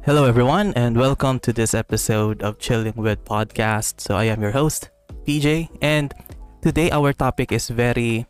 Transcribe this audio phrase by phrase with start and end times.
[0.00, 4.00] Hello, everyone, and welcome to this episode of Chilling with Podcast.
[4.00, 4.88] So, I am your host,
[5.28, 6.14] PJ, and
[6.62, 8.24] today our topic is very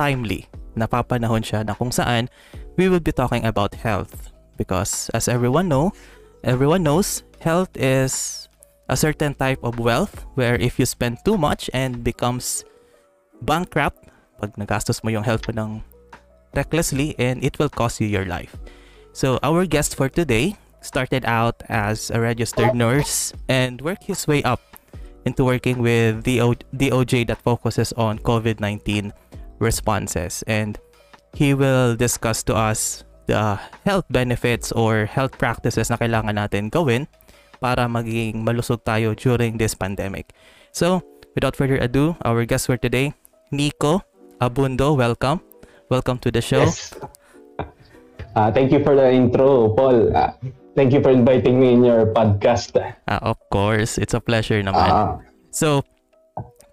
[0.00, 0.48] timely.
[0.72, 2.32] Napapanahon siya na kung saan
[2.80, 4.32] we will be talking about health.
[4.56, 5.92] Because, as everyone know,
[6.40, 8.48] everyone knows, health is
[8.88, 12.64] a certain type of wealth where if you spend too much and becomes
[13.44, 14.08] bankrupt,
[14.40, 15.84] pag nagastos mo yung health mo ng
[16.56, 18.56] recklessly and it will cost you your life.
[19.12, 24.44] So, our guest for today started out as a registered nurse and worked his way
[24.44, 24.60] up
[25.24, 26.38] into working with the
[26.76, 29.12] DOJ that focuses on COVID-19
[29.58, 30.44] responses.
[30.46, 30.78] And
[31.32, 37.08] he will discuss to us the health benefits or health practices na kailangan natin gawin
[37.58, 40.36] para maging malusog tayo during this pandemic.
[40.76, 41.00] So,
[41.32, 43.16] without further ado, our guest for today,
[43.48, 44.04] Nico
[44.44, 45.40] Abundo, welcome.
[45.88, 46.68] Welcome to the show.
[46.68, 46.92] Yes.
[48.34, 50.10] Uh, thank you for the intro, Paul.
[50.10, 50.34] Uh,
[50.74, 52.74] Thank you for inviting me in your podcast.
[53.06, 54.90] Ah, of course, it's a pleasure naman.
[54.90, 55.22] Uh,
[55.54, 55.86] so,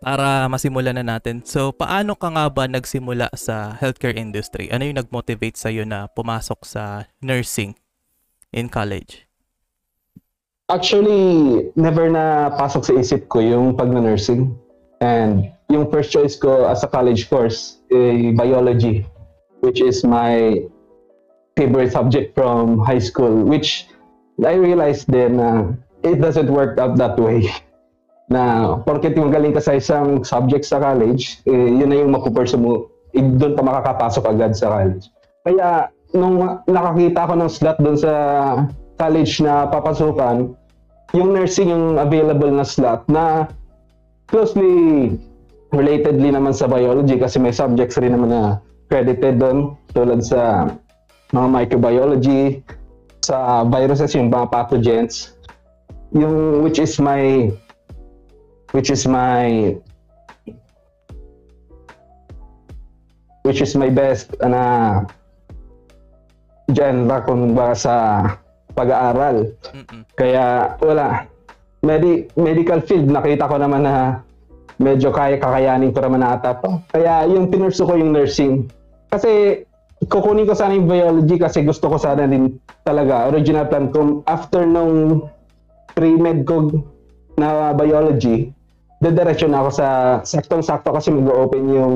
[0.01, 1.45] para masimulan na natin.
[1.45, 4.73] So, paano ka nga ba nagsimula sa healthcare industry?
[4.73, 7.77] Ano yung nag-motivate sa iyo na pumasok sa nursing
[8.49, 9.29] in college?
[10.73, 14.49] Actually, never na pasok sa isip ko yung pag-nursing.
[14.97, 19.05] And yung first choice ko as a college course, eh, biology,
[19.61, 20.57] which is my
[21.53, 23.85] favorite subject from high school, which
[24.41, 25.61] I realized then na uh,
[26.01, 27.45] it doesn't work out that way.
[28.31, 32.87] na porket magaling ka sa isang subject sa college, eh, yun na yung mapuperso mo,
[33.11, 35.11] eh, doon ka makakapasok agad sa college.
[35.43, 38.13] Kaya nung nakakita ko ng slot doon sa
[38.95, 40.55] college na papasukan,
[41.11, 43.51] yung nursing yung available na slot na
[44.31, 45.11] closely
[45.75, 48.43] relatedly naman sa biology kasi may subjects rin naman na
[48.87, 50.71] credited doon tulad sa
[51.35, 52.63] mga microbiology,
[53.31, 55.39] sa viruses yung mga pathogens
[56.11, 57.47] yung which is my
[58.75, 59.71] which is my
[63.47, 65.03] which is my best na
[66.71, 68.23] genre kung ba sa
[68.77, 69.51] pag-aaral.
[69.75, 70.01] Mm-mm.
[70.15, 71.27] Kaya wala.
[71.81, 74.21] Medi- medical field, nakita ko naman na
[74.77, 76.79] medyo kaya kakayanin ko naman na ata to.
[76.93, 78.69] Kaya yung pinurso ko yung nursing.
[79.09, 79.63] Kasi
[80.11, 84.67] kukunin ko sana yung biology kasi gusto ko sana din talaga, original plan ko, after
[84.67, 85.23] nung
[85.95, 86.83] pre-med ko
[87.39, 88.51] na biology,
[88.99, 89.87] dediretso na ako sa
[90.27, 91.95] saktong-sakto kasi mag-open yung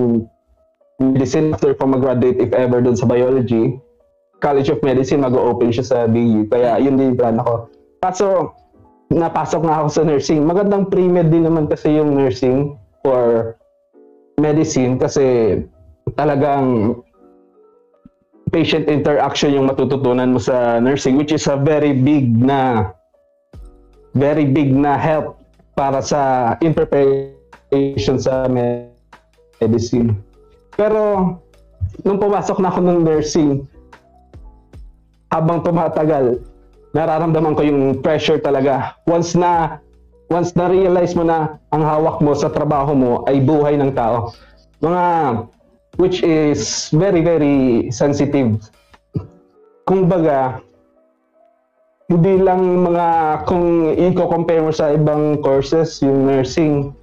[0.98, 3.76] medicine after ko mag-graduate if ever dun sa biology.
[4.40, 6.47] College of Medicine mag-open siya sa BU.
[6.47, 7.68] Kaya yun din yung plan ako.
[8.00, 8.56] Kaso,
[9.12, 10.44] napasok na ako sa nursing.
[10.44, 13.56] Magandang pre-med din naman kasi yung nursing for
[14.40, 15.59] medicine kasi
[16.20, 17.00] talagang
[18.55, 22.88] patient interaction yung matututunan mo sa nursing which is a very big na
[24.16, 25.35] very big na help
[25.75, 30.16] para sa in preparation sa medicine.
[30.79, 31.35] Pero
[32.07, 33.67] nung pumasok na ako ng nursing,
[35.35, 36.39] habang tumatagal,
[36.95, 38.95] nararamdaman ko yung pressure talaga.
[39.03, 39.83] Once na
[40.31, 44.31] once na realize mo na ang hawak mo sa trabaho mo ay buhay ng tao.
[44.79, 45.03] Mga
[45.97, 48.59] which is very, very sensitive.
[49.85, 50.59] Kung baga,
[52.09, 53.07] hindi lang mga,
[53.50, 56.94] kung i-compare mo sa ibang courses, yung nursing,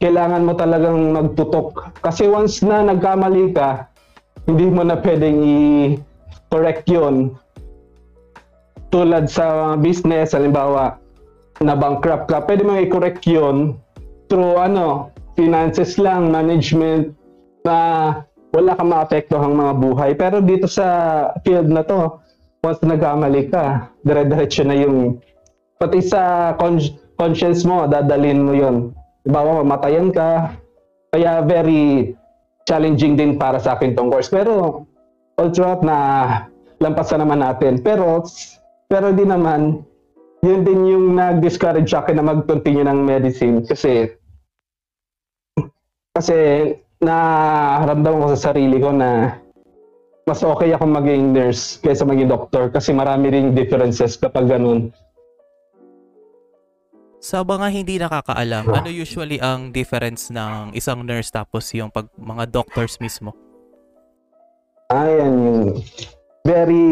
[0.00, 1.92] kailangan mo talagang magtutok.
[2.00, 3.90] Kasi once na nagkamali ka,
[4.48, 7.36] hindi mo na pwedeng i-correct yun.
[8.88, 10.96] Tulad sa business, halimbawa,
[11.60, 13.76] na bankrupt ka, pwede mo i-correct yun
[14.30, 17.12] through ano, finances lang, management,
[17.66, 17.76] na
[18.52, 20.10] wala kang maapektuhang mga buhay.
[20.16, 20.86] Pero dito sa
[21.44, 22.16] field na to,
[22.64, 25.20] once nagkamali ka, dire-diretso na yung
[25.78, 28.76] pati sa con- conscience mo, dadalhin mo yon.
[29.28, 30.56] Bawa mamatayan ka.
[31.12, 32.12] Kaya very
[32.68, 34.28] challenging din para sa akin tong course.
[34.28, 34.84] Pero
[35.40, 35.96] all throughout na
[36.80, 37.80] lampasan naman natin.
[37.80, 38.24] Pero
[38.88, 39.84] pero di naman,
[40.40, 44.08] yun din yung nag-discourage sa akin na mag-continue ng medicine kasi
[46.16, 46.36] kasi
[46.98, 47.16] na
[47.86, 49.38] ramdam ko sa sarili ko na
[50.26, 54.92] mas okay ako maging nurse kaysa maging doctor kasi marami ring differences kapag ganun.
[57.18, 58.78] Sa mga hindi nakakaalam, ah.
[58.78, 63.34] ano usually ang difference ng isang nurse tapos yung pag mga doctors mismo?
[64.92, 65.62] Ayan yung
[66.46, 66.88] very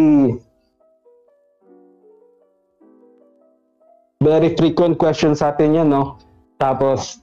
[4.21, 6.19] very frequent question sa atin yan, no?
[6.57, 7.21] Tapos,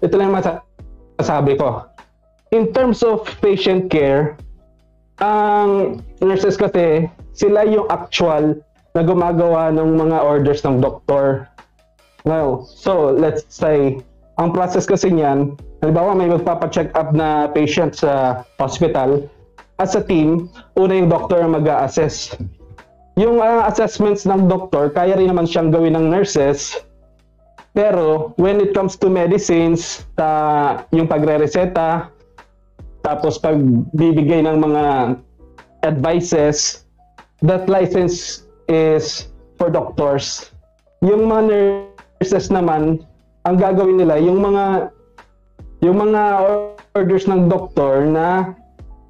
[0.00, 0.62] ito lang masa
[1.22, 1.86] sabi ko.
[2.50, 4.38] In terms of patient care,
[5.22, 8.58] ang nurses kasi, sila yung actual
[8.94, 11.50] na gumagawa ng mga orders ng doktor.
[12.22, 13.98] Now, so let's say,
[14.38, 19.26] ang process kasi niyan, halimbawa may magpapa-check up na patient sa hospital,
[19.78, 22.38] as a team, una yung doctor ang mag assess
[23.14, 26.82] Yung uh, assessments ng doctor, kaya rin naman siyang gawin ng nurses,
[27.74, 32.06] pero when it comes to medicines, ta, yung pagre-reseta,
[33.02, 34.84] tapos pagbibigay ng mga
[35.82, 36.86] advices,
[37.42, 39.28] that license is
[39.58, 40.54] for doctors.
[41.02, 41.42] Yung mga
[42.22, 43.02] nurses naman,
[43.44, 44.94] ang gagawin nila, yung mga
[45.84, 46.22] yung mga
[46.96, 48.56] orders ng doktor na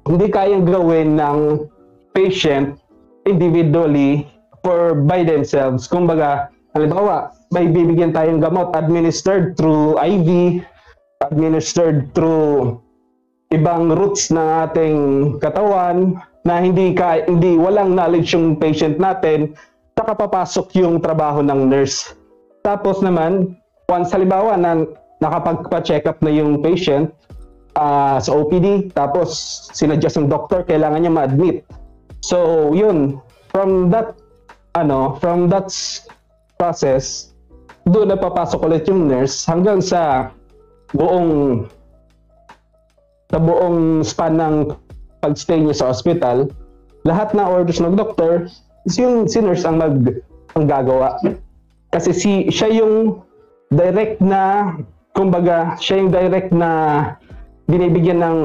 [0.09, 1.69] hindi kayang gawin ng
[2.11, 2.81] patient
[3.29, 4.27] individually
[4.65, 5.87] for by themselves.
[5.87, 10.61] Kumbaga, halimbawa, may bibigyan tayong gamot administered through IV,
[11.25, 12.81] administered through
[13.53, 14.97] ibang routes ng ating
[15.39, 19.53] katawan na hindi ka hindi walang knowledge yung patient natin
[19.95, 22.13] saka papasok yung trabaho ng nurse.
[22.65, 23.55] Tapos naman,
[23.87, 24.83] once halimbawa na
[25.23, 27.15] nakapagpa-check up na yung patient,
[27.79, 29.31] uh, sa OPD, tapos
[29.71, 31.63] sinadjust ng doctor, kailangan niya ma-admit.
[32.25, 33.21] So, yun,
[33.51, 34.17] from that,
[34.75, 35.71] ano, from that
[36.57, 37.34] process,
[37.85, 40.33] doon na papasok ulit yung nurse hanggang sa
[40.93, 41.65] buong
[43.29, 44.55] sa buong span ng
[45.21, 46.49] pagstay niya sa hospital,
[47.05, 48.45] lahat na orders ng doctor,
[48.97, 50.21] yung si nurse ang mag
[50.53, 51.17] ang gagawa.
[51.89, 53.21] Kasi si siya yung
[53.73, 54.73] direct na
[55.17, 56.69] kumbaga siya yung direct na
[57.65, 58.37] binibigyan ng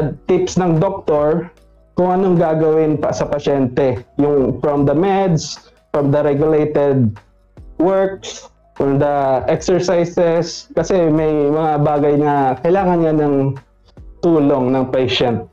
[0.00, 1.52] uh, tips ng doktor
[1.96, 4.00] kung anong gagawin pa sa pasyente.
[4.16, 7.12] Yung from the meds, from the regulated
[7.82, 8.46] works,
[8.78, 13.34] from the exercises, kasi may mga bagay na kailangan niya ng
[14.22, 15.44] tulong ng patient.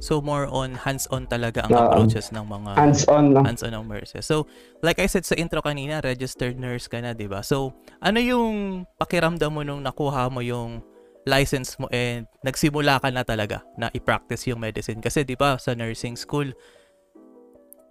[0.00, 3.44] So more on hands-on talaga ang uh, approaches ng mga hands-on lang.
[3.44, 4.24] hands-on ng nurses.
[4.24, 4.48] So
[4.80, 7.44] like I said sa intro kanina, registered nurse ka na, 'di ba?
[7.44, 10.80] So ano yung pakiramdam mo nung nakuha mo yung
[11.28, 15.76] license mo and nagsimula ka na talaga na i-practice yung medicine kasi 'di ba sa
[15.76, 16.48] nursing school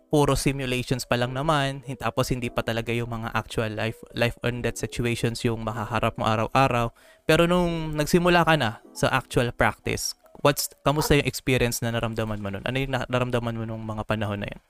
[0.10, 4.66] puro simulations pa lang naman tapos hindi pa talaga yung mga actual life life and
[4.66, 6.90] death situations yung mahaharap mo araw-araw.
[7.30, 12.50] Pero nung nagsimula ka na sa actual practice what's kamusta yung experience na naramdaman mo
[12.50, 14.62] noon ano yung naramdaman mo nung mga panahon na yun?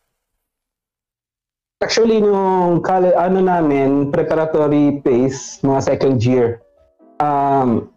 [1.80, 6.60] Actually, nung kale, ano namin, preparatory phase, mga second year,
[7.24, 7.88] um,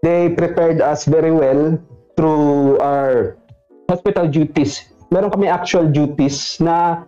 [0.00, 1.76] they prepared us very well
[2.16, 3.36] through our
[3.84, 4.88] hospital duties.
[5.08, 7.04] Meron kami actual duties na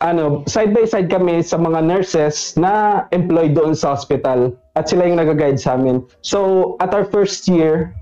[0.00, 5.04] ano, side by side kami sa mga nurses na employed doon sa hospital at sila
[5.04, 6.00] yung nag-guide sa amin.
[6.24, 7.92] So, at our first year,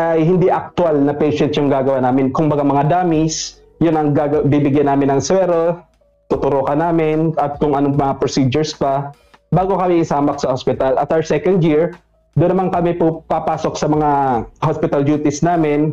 [0.00, 2.32] ay hindi actual na patient yung gagawa namin.
[2.32, 5.84] Kung baga mga dummies, yun ang gag- bibigyan namin ng swero,
[6.32, 9.12] tuturukan namin at kung anong mga procedures pa
[9.52, 10.96] bago kami isamak sa hospital.
[10.96, 11.92] At our second year,
[12.40, 14.10] doon naman kami po papasok sa mga
[14.64, 15.92] hospital duties namin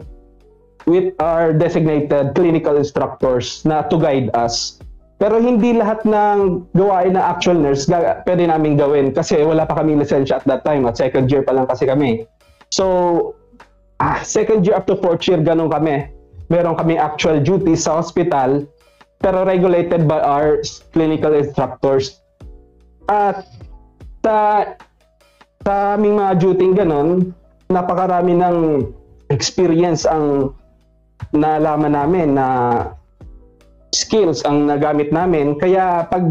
[0.85, 4.79] with our designated clinical instructors na to guide us.
[5.19, 7.91] Pero hindi lahat ng gawain na actual nurse
[8.23, 11.51] pwede namin gawin kasi wala pa kami lisensya at that time at second year pa
[11.51, 12.23] lang kasi kami.
[12.71, 13.35] So,
[13.99, 16.07] ah, second year up to fourth year, ganun kami.
[16.47, 18.63] Meron kami actual duties sa hospital
[19.19, 20.63] pero regulated by our
[20.95, 22.23] clinical instructors.
[23.11, 23.43] At
[24.23, 24.63] sa
[25.67, 27.35] sa aming mga duty ganon,
[27.67, 28.57] napakarami ng
[29.27, 30.55] experience ang
[31.35, 32.47] nalaman namin na
[33.93, 35.57] skills ang nagamit namin.
[35.57, 36.25] Kaya pag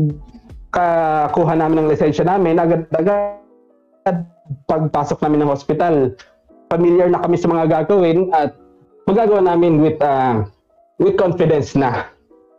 [0.74, 3.38] kakuha namin ng lisensya namin, agad-agad
[4.68, 5.94] pagpasok namin ng hospital,
[6.72, 8.56] familiar na kami sa mga gagawin at
[9.08, 10.44] magagawa namin with uh,
[11.00, 12.08] with confidence na.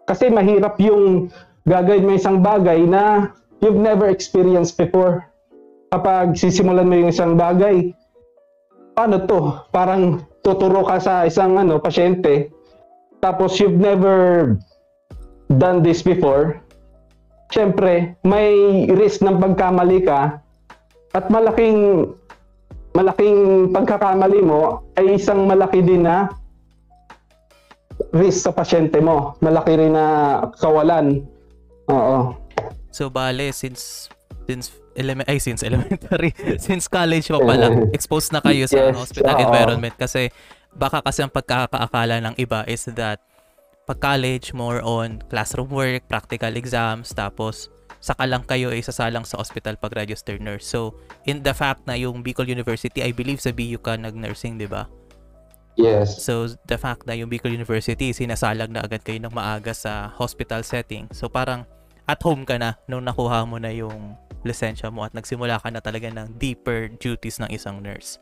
[0.10, 1.30] Kasi mahirap yung
[1.70, 3.30] gagawin mo isang bagay na
[3.62, 5.22] you've never experienced before
[5.94, 7.94] kapag sisimulan mo yung isang bagay,
[8.94, 9.58] paano to?
[9.74, 12.50] Parang tuturo ka sa isang ano, pasyente,
[13.20, 14.56] tapos you've never
[15.60, 16.62] done this before,
[17.52, 20.40] syempre, may risk ng pagkamali ka
[21.18, 22.14] at malaking
[22.94, 26.30] malaking pagkakamali mo ay isang malaki din na
[28.14, 29.38] risk sa pasyente mo.
[29.42, 30.06] Malaki rin na
[30.58, 31.22] kawalan.
[31.90, 32.34] Oo.
[32.90, 34.10] So bale since
[34.50, 36.36] since element ay since elementary
[36.68, 39.96] since college pa pala exposed na kayo sa yes, hospital uh, environment.
[39.96, 40.28] Kasi
[40.76, 43.24] baka kasi ang pagkakaakala ng iba is that
[43.88, 49.42] pag college more on classroom work practical exams tapos saka lang kayo ay sasalang sa
[49.42, 50.68] hospital pag registered nurse.
[50.68, 54.70] So in the fact na yung Bicol University I believe sa BU ka nag-nursing di
[54.70, 54.86] ba?
[55.80, 56.20] Yes.
[56.20, 60.60] So, the fact na yung Bicol University, sinasalag na agad kayo ng maaga sa hospital
[60.60, 61.08] setting.
[61.16, 61.64] So, parang
[62.04, 65.84] at home ka na nung nakuha mo na yung lisensya mo at nagsimula ka na
[65.84, 68.20] talaga ng deeper duties ng isang nurse.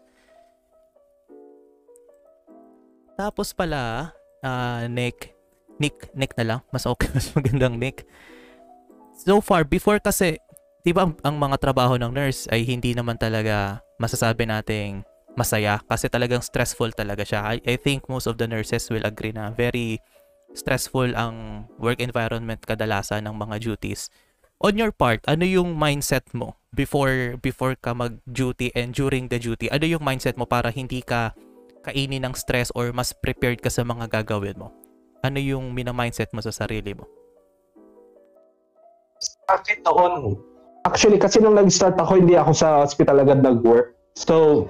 [3.17, 4.13] Tapos pala,
[4.45, 5.33] uh, Nick,
[5.81, 8.05] Nick, Nick na lang, mas okay, mas magandang Nick.
[9.17, 10.37] So far, before kasi,
[10.85, 15.01] di ba ang, ang mga trabaho ng nurse ay hindi naman talaga masasabi nating
[15.37, 17.57] masaya kasi talagang stressful talaga siya.
[17.57, 20.01] I, I think most of the nurses will agree na very
[20.57, 24.09] stressful ang work environment kadalasan ng mga duties.
[24.57, 29.69] On your part, ano yung mindset mo before before ka mag-duty and during the duty?
[29.69, 31.37] Ano yung mindset mo para hindi ka
[31.85, 34.73] kainin ng stress or mas prepared ka sa mga gagawin mo?
[35.21, 37.05] Ano yung mina-mindset mo sa sarili mo?
[39.45, 40.41] Bakit noon?
[40.89, 43.93] Actually, kasi nung nag-start ako, hindi ako sa hospital agad nag-work.
[44.17, 44.65] So,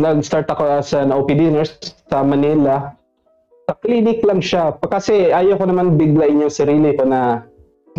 [0.00, 1.76] nag-start ako as an OPD nurse
[2.08, 2.96] sa Manila
[3.68, 4.72] sa clinic lang siya.
[4.80, 7.44] Kasi ayaw ko naman biglain yung sarili ko na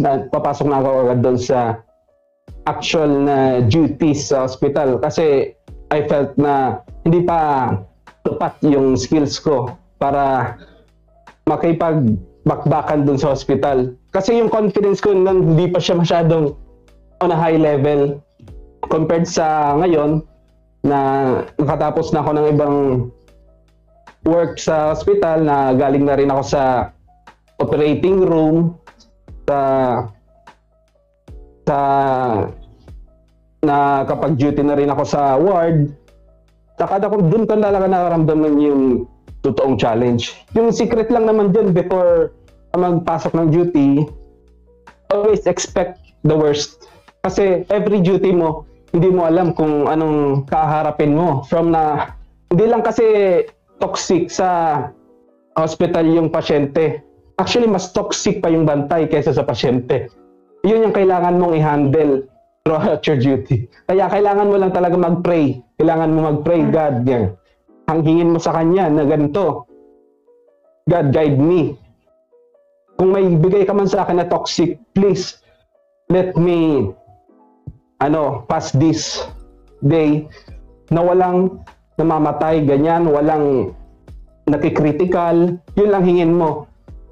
[0.03, 1.60] papasok na ako agad doon sa
[2.68, 5.00] actual na duties sa hospital.
[5.01, 5.53] Kasi
[5.89, 7.74] I felt na hindi pa
[8.27, 10.56] tupat yung skills ko para
[11.50, 13.98] makipag-bakbakan doon sa hospital.
[14.13, 16.53] Kasi yung confidence ko nang hindi pa siya masyadong
[17.20, 18.22] on a high level
[18.88, 20.24] compared sa ngayon
[20.88, 21.00] na
[21.60, 22.77] nakatapos na ako ng ibang
[24.24, 26.63] work sa hospital na galing na rin ako sa
[27.60, 28.78] operating room
[29.50, 29.60] sa
[31.65, 31.79] sa
[33.65, 35.89] na kapag duty na rin ako sa ward
[36.77, 38.84] saka ako doon ko talaga nakaramdaman yung
[39.41, 42.29] totoong challenge yung secret lang naman dyan before
[42.77, 44.06] magpasok ng duty
[45.10, 46.86] always expect the worst
[47.25, 52.13] kasi every duty mo hindi mo alam kung anong kaharapin mo from na
[52.50, 53.06] hindi lang kasi
[53.77, 54.82] toxic sa
[55.56, 57.01] hospital yung pasyente.
[57.39, 60.12] Actually, mas toxic pa yung bantay kaysa sa pasyente.
[60.67, 62.27] Yun yung kailangan mong i-handle
[62.67, 63.72] throughout your duty.
[63.88, 65.63] Kaya kailangan mo lang talaga mag-pray.
[65.79, 67.31] Kailangan mo mag-pray, God, yan.
[67.88, 69.63] Hanghingin mo sa Kanya na ganito.
[70.86, 71.79] God, guide me.
[73.00, 75.39] Kung may bigay ka man sa akin na toxic, please,
[76.12, 76.91] let me
[78.03, 79.24] ano, pass this
[79.84, 80.27] day
[80.91, 81.63] na walang
[81.96, 83.75] namamatay, ganyan, walang
[84.48, 86.69] nakikritical, yun lang hingin mo.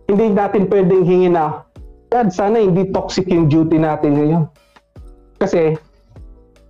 [0.07, 1.67] Hindi natin pwedeng hingin na,
[2.07, 4.43] God, sana hindi toxic yung duty natin ngayon.
[5.43, 5.75] Kasi,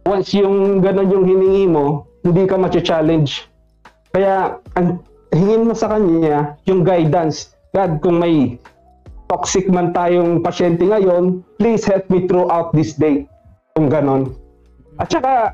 [0.10, 3.46] once yung ganun yung hiningi mo, hindi ka ma-challenge.
[4.12, 7.54] Kaya, ang hingin mo sa kanya, yung guidance.
[7.78, 8.58] God, kung may
[9.30, 13.30] toxic man tayong pasyente ngayon, please help me throughout this day.
[13.78, 14.34] Kung ganon.
[14.98, 15.54] At saka,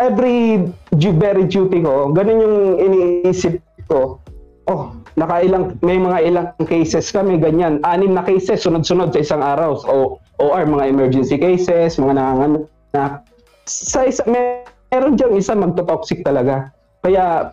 [0.00, 0.66] every
[0.98, 4.18] very duty ko, ganun yung iniisip ko.
[4.68, 7.80] Oh, nakailang, may mga ilang cases kami, ganyan.
[7.88, 9.80] Anim na cases, sunod-sunod sa isang araw.
[9.88, 13.24] O, OR, mga emergency cases, mga nanganganak.
[13.64, 16.68] Sa isa, may, meron diyang isa magto-toxic talaga.
[17.00, 17.48] Kaya,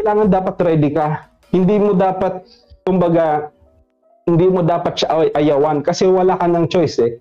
[0.00, 1.28] kailangan dapat ready ka.
[1.52, 2.48] Hindi mo dapat,
[2.88, 3.52] kumbaga,
[4.24, 7.20] hindi mo dapat siya ayawan kasi wala ka ng choice eh.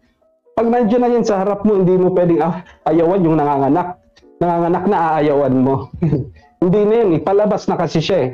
[0.56, 4.00] Pag nandiyan na yan sa harap mo, hindi mo pwedeng ah, ayawan yung nanganganak
[4.44, 5.76] nanganganak na aayawan mo.
[6.64, 8.30] Hindi na yun, ipalabas na kasi siya eh.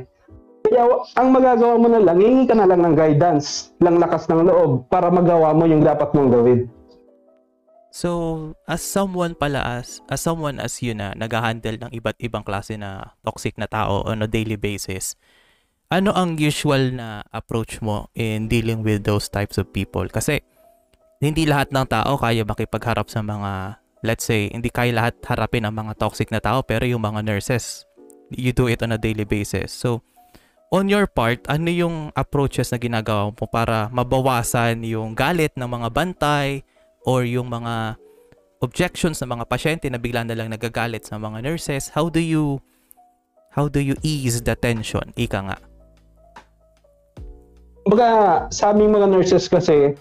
[0.69, 0.85] Kaya
[1.17, 4.85] ang magagawa mo na lang, hingi ka na lang ng guidance, lang lakas ng loob
[4.85, 6.69] para magawa mo yung dapat mong gawin.
[7.89, 12.77] So, as someone pala as, as someone as you na nag-handle ng iba't ibang klase
[12.77, 15.17] na toxic na tao on a daily basis,
[15.89, 20.05] ano ang usual na approach mo in dealing with those types of people?
[20.05, 20.45] Kasi,
[21.17, 25.75] hindi lahat ng tao kaya makipagharap sa mga let's say, hindi kaya lahat harapin ang
[25.75, 27.83] mga toxic na tao, pero yung mga nurses,
[28.31, 29.75] you do it on a daily basis.
[29.75, 30.05] So,
[30.69, 35.87] on your part, ano yung approaches na ginagawa mo para mabawasan yung galit ng mga
[35.89, 36.61] bantay
[37.05, 37.97] or yung mga
[38.61, 41.89] objections ng mga pasyente na bigla na lang nagagalit sa mga nurses?
[41.89, 42.61] How do you
[43.49, 45.09] how do you ease the tension?
[45.17, 45.57] Ika nga.
[47.89, 48.09] Baga,
[48.53, 49.97] sa aming mga nurses kasi,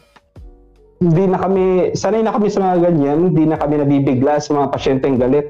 [1.00, 4.76] hindi na kami, sanay na kami sa mga ganyan, hindi na kami nabibigla sa mga
[4.76, 5.48] pasyenteng galit.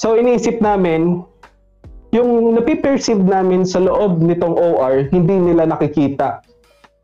[0.00, 1.20] So iniisip namin,
[2.14, 6.42] yung napiperceive namin sa loob nitong OR, hindi nila nakikita.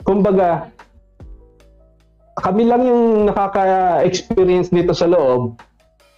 [0.06, 0.70] Kumbaga,
[2.40, 5.58] kami lang yung nakaka-experience dito sa loob.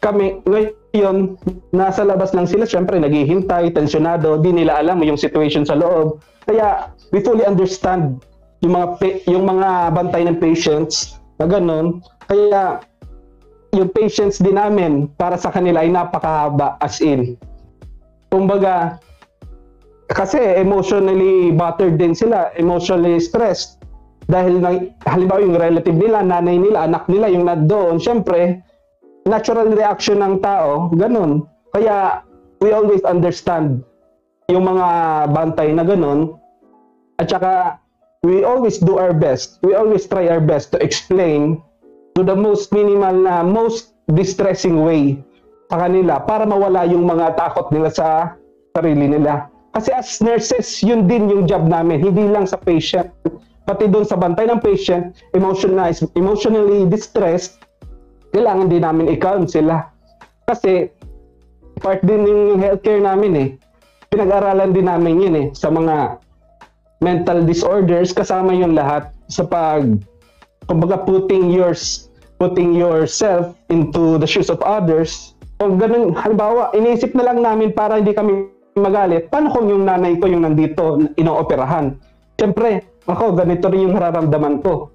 [0.04, 1.40] Kami, ngayon,
[1.72, 6.20] nasa labas lang sila, syempre naghihintay, tensyonado, di nila alam yung situation sa loob.
[6.44, 8.20] Kaya, we fully understand
[8.60, 12.04] yung mga, yung mga bantay ng patients na ganun.
[12.28, 12.84] Kaya
[13.74, 17.34] yung patience din namin para sa kanila ay napakahaba as in.
[18.34, 18.98] Kumbaga,
[20.10, 23.78] kasi emotionally battered din sila, emotionally stressed.
[24.24, 28.64] dahil na, halimbawa yung relative nila, nanay nila, anak nila yung nandoon, syempre,
[29.28, 31.44] natural reaction ng tao, ganun.
[31.76, 32.24] Kaya
[32.64, 33.84] we always understand
[34.48, 34.86] yung mga
[35.32, 36.40] bantay na ganun.
[37.20, 37.76] At saka
[38.24, 39.60] we always do our best.
[39.60, 41.60] We always try our best to explain
[42.16, 45.20] to the most minimal na most distressing way
[45.68, 48.36] sa kanila para mawala yung mga takot nila sa
[48.76, 49.48] sarili nila.
[49.74, 53.10] Kasi as nurses, yun din yung job namin, hindi lang sa patient.
[53.64, 57.58] Pati doon sa bantay ng patient, emotionalized, emotionally distressed,
[58.30, 59.88] kailangan din namin i-calm sila.
[60.46, 60.92] Kasi
[61.80, 63.48] part din ng healthcare namin eh.
[64.12, 66.22] Pinag-aralan din namin yun eh sa mga
[67.02, 69.98] mental disorders kasama yung lahat sa pag
[70.70, 75.33] kumbaga putting yours putting yourself into the shoes of others.
[75.64, 80.20] Kung ganun, halimbawa, iniisip na lang namin para hindi kami magalit, paano kung yung nanay
[80.20, 81.96] ko yung nandito, inooperahan?
[82.36, 84.92] Siyempre, ako, ganito rin yung nararamdaman ko.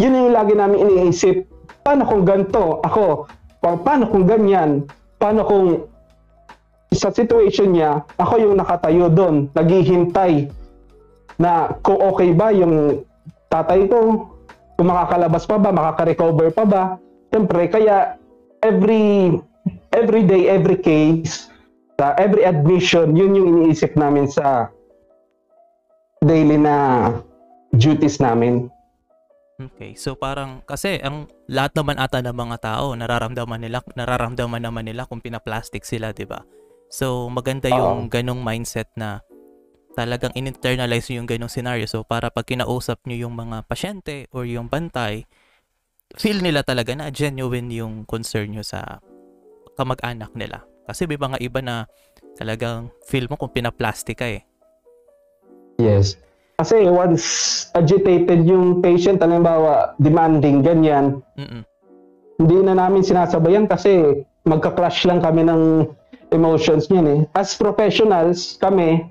[0.00, 1.44] Yun yung lagi namin iniisip
[1.84, 3.28] paano kung ganito ako?
[3.60, 4.88] Paano kung ganyan?
[5.20, 5.66] Paano kung
[6.88, 10.48] sa situation niya, ako yung nakatayo doon, naghihintay
[11.36, 13.04] na kung okay ba yung
[13.52, 14.28] tatay ko,
[14.80, 16.82] kung makakalabas pa ba, makaka-recover pa ba.
[17.28, 18.16] Siyempre, kaya
[18.64, 19.36] every
[19.92, 21.52] every day, every case,
[22.00, 24.72] sa every admission, yun yung iniisip namin sa
[26.24, 27.08] daily na
[27.76, 28.72] duties namin.
[29.60, 29.94] Okay.
[29.94, 35.06] So parang kasi ang lahat naman ata ng mga tao nararamdaman nila nararamdaman naman nila
[35.06, 36.42] kung pina-plastic sila, 'di ba?
[36.90, 38.10] So maganda yung Uh-oh.
[38.10, 39.22] ganong mindset na
[39.92, 41.86] talagang in-internalize yung ganong scenario.
[41.86, 45.28] So para pag kinausap niyo yung mga pasyente or yung bantay,
[46.18, 48.98] feel nila talaga na genuine yung concern niyo sa
[49.76, 50.64] kamag-anak nila.
[50.86, 51.86] Kasi may mga iba na
[52.36, 54.42] talagang feel mo kung pina-plastic ka eh.
[55.80, 56.18] Yes.
[56.60, 57.24] Kasi once
[57.74, 61.64] agitated yung patient, halimbawa demanding, ganyan, Mm-mm.
[62.38, 65.88] hindi na namin sinasabayan kasi magka-clash lang kami ng
[66.30, 67.20] emotions niyan eh.
[67.34, 69.06] As professionals, kami,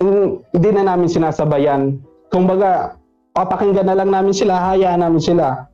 [0.00, 2.00] hindi na namin sinasabayan.
[2.28, 2.98] Kumbaga,
[3.34, 5.66] papakinggan na lang namin sila, hayaan namin sila.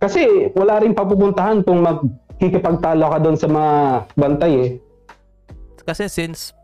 [0.00, 1.84] Kasi wala rin papupuntahan kung
[2.40, 3.72] magkikipagtalo ka doon sa mga
[4.16, 4.70] bantay eh.
[5.84, 6.56] Kasi since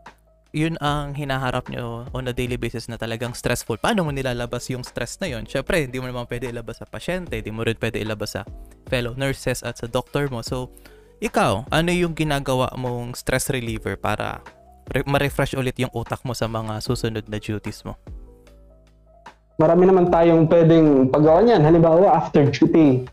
[0.49, 3.77] yun ang hinaharap nyo on a daily basis na talagang stressful.
[3.77, 5.45] Paano mo nilalabas yung stress na yun?
[5.45, 8.41] Syempre, hindi mo naman pwede ilabas sa pasyente, hindi mo rin pwede ilabas sa
[8.89, 10.41] fellow nurses at sa doctor mo.
[10.41, 10.73] So,
[11.21, 14.41] ikaw, ano yung ginagawa mong stress reliever para
[15.05, 17.93] ma-refresh ulit yung utak mo sa mga susunod na duties mo?
[19.61, 21.61] Marami naman tayong pwedeng paggawa niyan.
[21.61, 23.05] Halimbawa, after duty,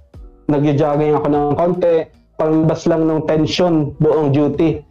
[0.49, 4.83] nag-jogging ako ng konti, pangbas lang ng tension buong duty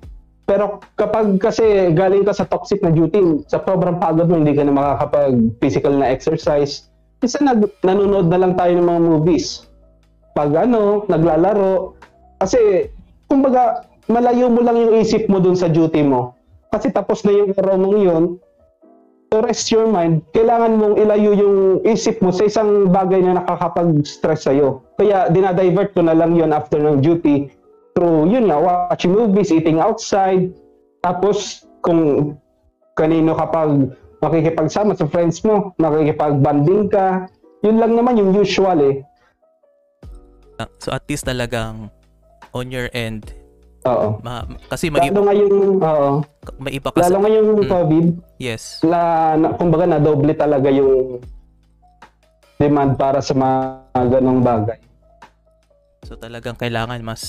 [0.44, 4.68] pero kapag kasi galing ka sa toxic na duty, sa sobrang pagod mo, hindi ka
[4.68, 6.92] na makakapag physical na exercise,
[7.24, 9.72] isa nag, nanonood na lang tayo ng mga movies.
[10.36, 11.96] Pag ano, naglalaro.
[12.44, 12.92] Kasi,
[13.32, 16.36] kumbaga, malayo mo lang yung isip mo dun sa duty mo.
[16.76, 18.24] Kasi tapos na yung araw mong yun,
[19.42, 24.86] rest your mind, kailangan mong ilayo yung isip mo sa isang bagay na nakakapag-stress sa'yo.
[25.00, 27.50] Kaya dinadivert ko na lang yun after ng duty
[27.98, 30.54] through, yun nga, watching movies, eating outside.
[31.02, 32.36] Tapos, kung
[32.94, 33.90] kanino kapag
[34.22, 37.26] makikipagsama sa friends mo, makikipag-banding ka,
[37.66, 38.96] yun lang naman yung usual eh.
[40.80, 41.92] So at least talagang
[42.56, 43.34] on your end,
[43.84, 44.08] Oo.
[44.24, 46.12] Ma, kasi may Lalo ngayong, oo.
[46.60, 47.12] May iba kasi.
[47.12, 48.06] Lalo ngayong mm, COVID.
[48.40, 48.80] Yes.
[48.84, 51.20] La, na, kumbaga na doble talaga yung
[52.56, 53.60] demand para sa mga
[54.08, 54.80] ganong bagay.
[56.08, 57.24] So talagang kailangan mas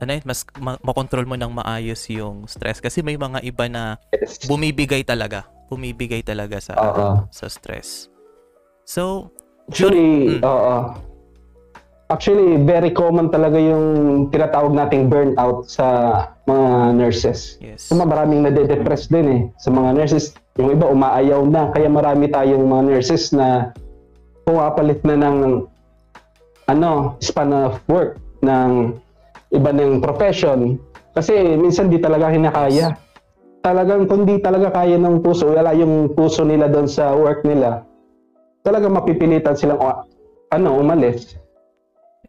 [0.00, 3.96] ano yun, mas ma- makontrol mo ng maayos yung stress kasi may mga iba na
[4.44, 7.14] bumibigay talaga, bumibigay talaga sa uh-uh.
[7.32, 8.12] sa stress.
[8.84, 9.32] So,
[9.72, 10.76] actually, mm, oo.
[12.06, 15.86] Actually, very common talaga yung tinatawag nating burnout sa
[16.46, 17.58] mga nurses.
[17.58, 17.90] Yes.
[17.90, 20.30] So, maraming nade-depress din eh sa mga nurses.
[20.54, 23.74] Yung iba umaayaw na, kaya marami tayong mga nurses na
[24.46, 25.66] pumapalit na ng
[26.70, 28.94] ano, span of work ng
[29.50, 30.78] iba ng profession.
[31.10, 32.94] Kasi minsan di talaga hinakaya.
[33.66, 37.82] Talagang kung di talaga kaya ng puso, wala yung puso nila doon sa work nila,
[38.62, 39.82] talagang mapipilitan silang
[40.54, 41.34] ano, umalis.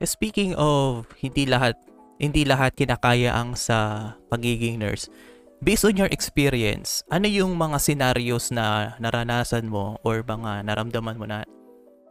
[0.04, 1.78] Speaking of hindi lahat
[2.18, 5.10] hindi lahat kinakaya ang sa pagiging nurse.
[5.58, 11.26] Based on your experience, ano yung mga scenarios na naranasan mo or mga naramdaman mo
[11.26, 11.46] na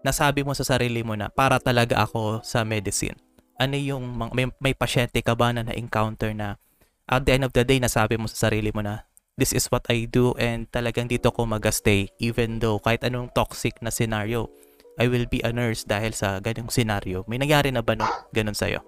[0.02, 3.18] nasabi mo sa sarili mo na para talaga ako sa medicine?
[3.56, 6.60] ano yung may, may pasyente ka ba na na-encounter na
[7.08, 9.84] at the end of the day nasabi mo sa sarili mo na this is what
[9.88, 14.52] I do and talagang dito ko mag-stay even though kahit anong toxic na scenario
[14.96, 17.20] I will be a nurse dahil sa ganyung scenario.
[17.28, 18.08] May nangyari na ba no?
[18.32, 18.80] ganun sa'yo?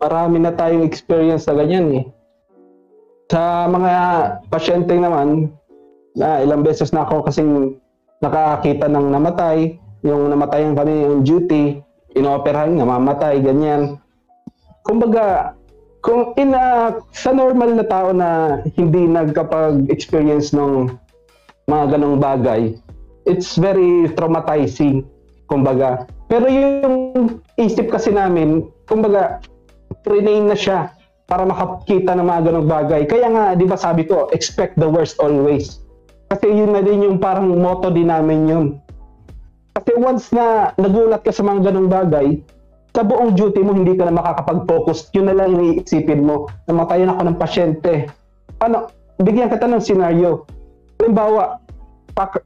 [0.00, 2.04] Marami na tayong experience sa ganyan eh.
[3.28, 3.92] Sa mga
[4.48, 5.52] pasyente naman,
[6.16, 7.76] na ilang beses na ako kasing
[8.24, 11.84] nakakita ng namatay, yung namatay ang kami yung duty,
[12.16, 14.00] inooperahan, namamatay, ganyan.
[14.82, 15.52] Kumbaga,
[16.00, 20.88] kung in a, sa normal na tao na hindi nagkapag-experience ng
[21.68, 22.72] mga ganong bagay,
[23.26, 25.04] it's very traumatizing,
[25.50, 26.06] kumbaga.
[26.30, 26.94] Pero yung
[27.58, 29.42] isip kasi namin, kumbaga,
[30.06, 30.94] train na siya
[31.26, 33.02] para makakita ng mga ganong bagay.
[33.06, 35.82] Kaya nga, di ba sabi ko, expect the worst always.
[36.30, 38.66] Kasi yun na din yung parang motto din namin yun.
[39.74, 42.42] Kasi once na nagulat ka sa mga ganong bagay,
[42.90, 45.14] sa buong duty mo, hindi ka na makakapag-focus.
[45.14, 46.50] Yun na lang yung iisipin mo.
[46.66, 48.10] Namatayan ako ng pasyente.
[48.58, 48.90] Ano,
[49.22, 50.42] bigyan kita ng scenario.
[50.98, 51.59] Halimbawa,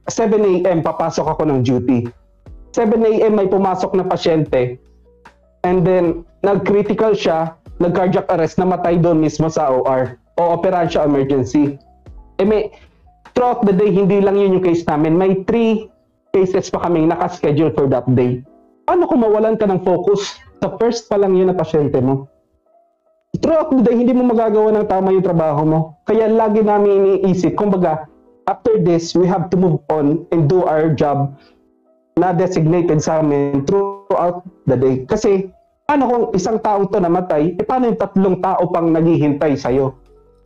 [0.07, 0.79] 7 a.m.
[0.85, 2.07] papasok ako ng duty.
[2.75, 3.33] 7 a.m.
[3.39, 4.79] may pumasok na pasyente.
[5.65, 10.19] And then, nag-critical siya, nag-cardiac arrest, namatay doon mismo sa OR.
[10.37, 11.79] O operahan siya emergency.
[12.37, 12.69] Eh may,
[13.33, 15.15] throughout the day, hindi lang yun yung case namin.
[15.15, 15.87] May three
[16.35, 18.43] cases pa kaming nakaschedule for that day
[18.85, 22.29] paano kung mawalan ka ng focus sa first pa lang yun na pasyente mo?
[23.41, 25.79] Throughout the day, hindi mo magagawa ng tama yung trabaho mo.
[26.07, 28.07] Kaya lagi namin iniisip, kumbaga,
[28.45, 31.33] after this, we have to move on and do our job
[32.15, 35.03] na designated sa amin throughout the day.
[35.03, 35.51] Kasi,
[35.83, 39.93] paano kung isang tao to namatay, eh paano yung tatlong tao pang naghihintay sa'yo?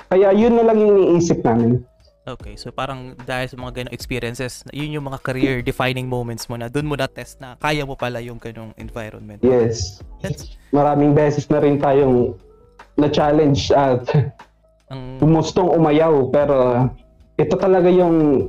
[0.09, 1.85] Kaya yun na lang yung iniisip namin.
[2.29, 6.61] Okay, so parang dahil sa mga ganong experiences, yun yung mga career defining moments mo
[6.61, 9.41] na doon mo na test na kaya mo pala yung ganong environment.
[9.41, 10.01] Yes.
[10.21, 10.57] That's...
[10.69, 12.37] Maraming beses na rin tayong
[13.01, 14.05] na-challenge at
[14.93, 16.89] ang gustong umayaw pero
[17.39, 18.47] ito talaga yung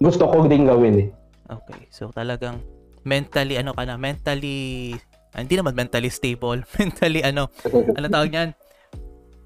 [0.00, 1.08] gusto ko din gawin eh.
[1.52, 2.64] Okay, so talagang
[3.04, 4.96] mentally ano ka na, mentally
[5.36, 8.50] ah, hindi naman mentally stable, mentally ano, ano tawag niyan?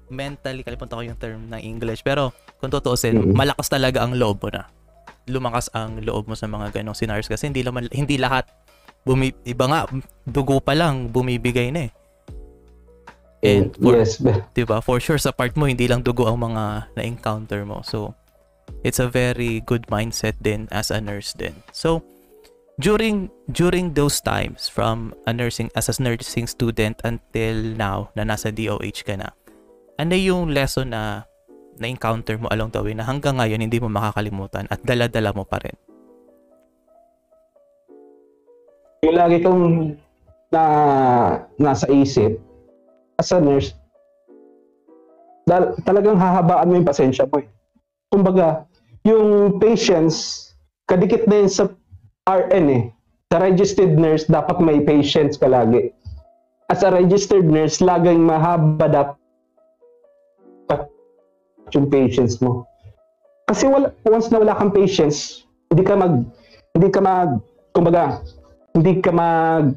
[0.09, 3.35] mentally, kalimutan ko yung term ng English, pero kung tutuusin, mm-hmm.
[3.35, 4.67] malakas talaga ang loob mo na.
[5.27, 8.47] Lumakas ang loob mo sa mga ganong scenarios kasi hindi laman hindi lahat
[9.03, 9.79] bumi, iba nga
[10.23, 11.91] dugo pa lang bumibigay na eh.
[13.43, 14.17] And for, yes.
[14.55, 14.79] 'di ba?
[14.79, 17.83] For sure sa part mo hindi lang dugo ang mga na-encounter mo.
[17.83, 18.15] So
[18.83, 21.55] it's a very good mindset din as a nurse din.
[21.71, 22.03] So
[22.77, 28.53] during during those times from a nursing as a nursing student until now na nasa
[28.53, 29.33] DOH ka na
[29.97, 31.25] ano yung lesson na
[31.77, 35.61] na-encounter mo along the way na hanggang ngayon hindi mo makakalimutan at dala-dala mo pa
[35.61, 35.77] rin?
[39.05, 39.93] Yung lagi kong
[40.49, 40.63] na,
[41.61, 42.41] nasa isip,
[43.21, 43.77] as a nurse,
[45.45, 47.47] dal, talagang hahabaan mo yung pasensya mo eh.
[48.07, 48.63] Kumbaga,
[49.03, 50.49] yung patience,
[50.87, 51.71] kadikit na yun sa
[52.27, 52.83] RN eh.
[53.31, 55.91] Sa registered nurse, dapat may patience ka lagi.
[56.71, 59.15] As a registered nurse, laging mahaba dapat
[61.75, 62.63] yung patience mo.
[63.47, 66.23] Kasi wala, once na wala kang patience, hindi ka mag,
[66.75, 67.43] hindi ka mag,
[67.75, 68.23] kumbaga,
[68.75, 69.75] hindi ka mag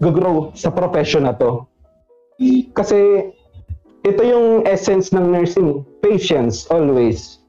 [0.00, 1.68] grow sa profession na to.
[2.72, 3.30] Kasi
[4.02, 7.41] ito yung essence ng nursing, patience always.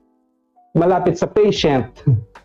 [0.74, 1.86] Malapit sa patient,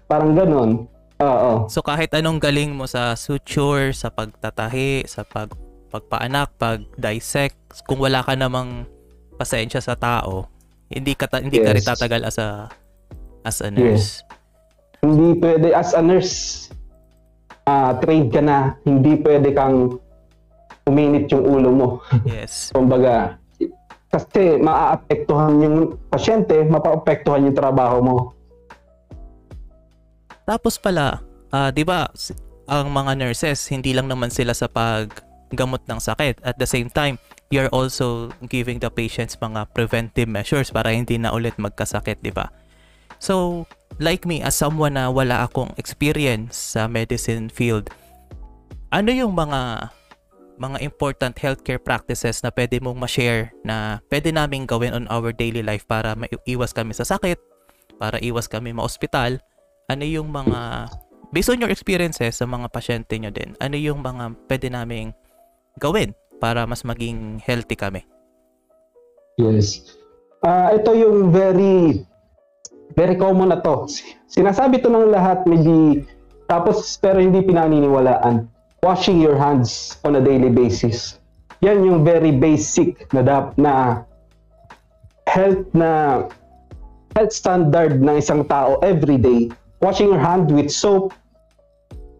[0.04, 0.84] parang ganun.
[1.18, 1.66] Oo.
[1.66, 5.50] So kahit anong galing mo sa suture, sa pagtatahi, sa pag
[5.88, 7.56] pagpaanak, pag dissect,
[7.88, 8.84] kung wala ka namang
[9.40, 10.46] pasensya sa tao,
[10.92, 11.64] hindi ka ta- hindi yes.
[11.64, 12.68] ka rin tatagal as a
[13.48, 14.20] as a nurse.
[14.20, 14.26] Yes.
[15.00, 16.68] Hindi pwede as a nurse
[17.68, 20.00] uh, trained ka na, hindi pwede kang
[20.88, 21.88] uminit yung ulo mo.
[22.24, 22.68] Yes.
[22.76, 23.36] Kumbaga,
[24.08, 25.76] kasi maaapektuhan yung
[26.08, 28.16] pasyente, mapaapektuhan yung trabaho mo.
[30.48, 31.20] Tapos pala,
[31.52, 32.08] uh, 'di ba,
[32.68, 36.40] ang mga nurses hindi lang naman sila sa paggamot ng sakit.
[36.40, 37.20] At the same time,
[37.52, 42.48] you're also giving the patients mga preventive measures para hindi na ulit magkasakit, di ba?
[43.18, 43.66] So,
[44.00, 47.90] like me, as someone na wala akong experience sa medicine field,
[48.88, 49.90] ano yung mga
[50.58, 55.62] mga important healthcare practices na pwede mong ma-share na pwede naming gawin on our daily
[55.62, 57.38] life para maiwas kami sa sakit,
[57.96, 59.38] para iwas kami ma-ospital?
[59.88, 60.90] Ano yung mga,
[61.32, 65.14] based on your experiences sa mga pasyente nyo din, ano yung mga pwede naming
[65.78, 68.02] gawin para mas maging healthy kami?
[69.38, 69.94] Yes.
[70.42, 72.02] Uh, ito yung very
[72.98, 73.86] very common na to.
[74.26, 76.02] Sinasabi to ng lahat, maybe
[76.48, 78.48] tapos pero hindi pinaniniwalaan.
[78.82, 81.18] Washing your hands on a daily basis.
[81.66, 84.06] Yan yung very basic na dap na
[85.26, 86.22] health na
[87.18, 89.50] health standard ng isang tao every day.
[89.82, 91.10] Washing your hand with soap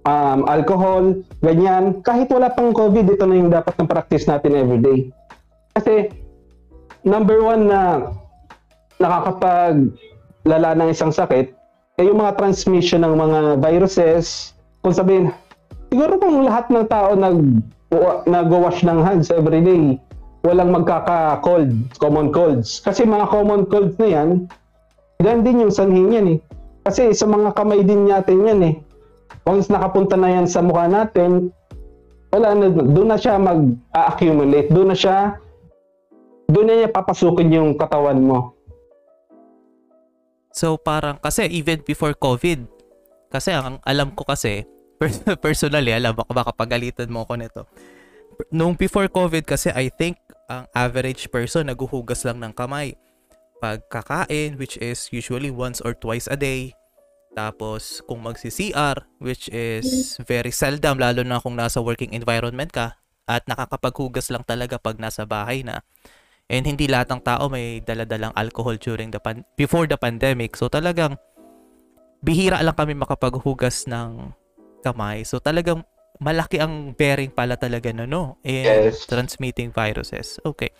[0.09, 2.03] um, alcohol, ganyan.
[2.03, 5.11] Kahit wala pang COVID, ito na yung dapat ng practice natin everyday.
[5.75, 6.11] Kasi,
[7.07, 8.11] number one na
[8.99, 9.94] nakakapag
[10.47, 11.55] lala ng isang sakit,
[11.99, 15.35] ay yung mga transmission ng mga viruses, kung sabihin,
[15.88, 17.40] siguro kung lahat ng tao nag
[18.29, 19.96] nag-wash ng hands every day,
[20.44, 22.85] walang magkaka-cold, common colds.
[22.85, 24.29] Kasi mga common colds na yan,
[25.24, 26.38] yan din yung sanhi niyan eh.
[26.85, 28.74] Kasi sa mga kamay din natin yan eh.
[29.48, 31.48] Once nakapunta na yan sa mukha natin,
[32.29, 34.68] wala na, doon na siya mag-accumulate.
[34.68, 35.40] Doon na siya,
[36.53, 38.53] doon na niya papasukin yung katawan mo.
[40.53, 42.68] So parang, kasi even before COVID,
[43.33, 44.68] kasi ang alam ko kasi,
[45.45, 47.63] personally, alam ako baka pagalitan mo ako nito.
[48.55, 52.95] Nung before COVID kasi, I think ang average person naguhugas lang ng kamay.
[53.59, 56.75] Pagkakain, which is usually once or twice a day.
[57.35, 63.45] Tapos, kung magsi-CR, which is very seldom, lalo na kung nasa working environment ka, at
[63.45, 65.85] nakakapaghugas lang talaga pag nasa bahay na.
[66.49, 70.57] And hindi lahat ng tao may daladalang alcohol during the pan- before the pandemic.
[70.57, 71.21] So talagang
[72.25, 74.33] bihira lang kami makapaghugas ng
[74.83, 75.27] kamay.
[75.27, 75.83] So talagang
[76.19, 79.07] malaki ang bearing pala talaga no, no in yes.
[79.07, 80.43] transmitting viruses.
[80.43, 80.71] Okay.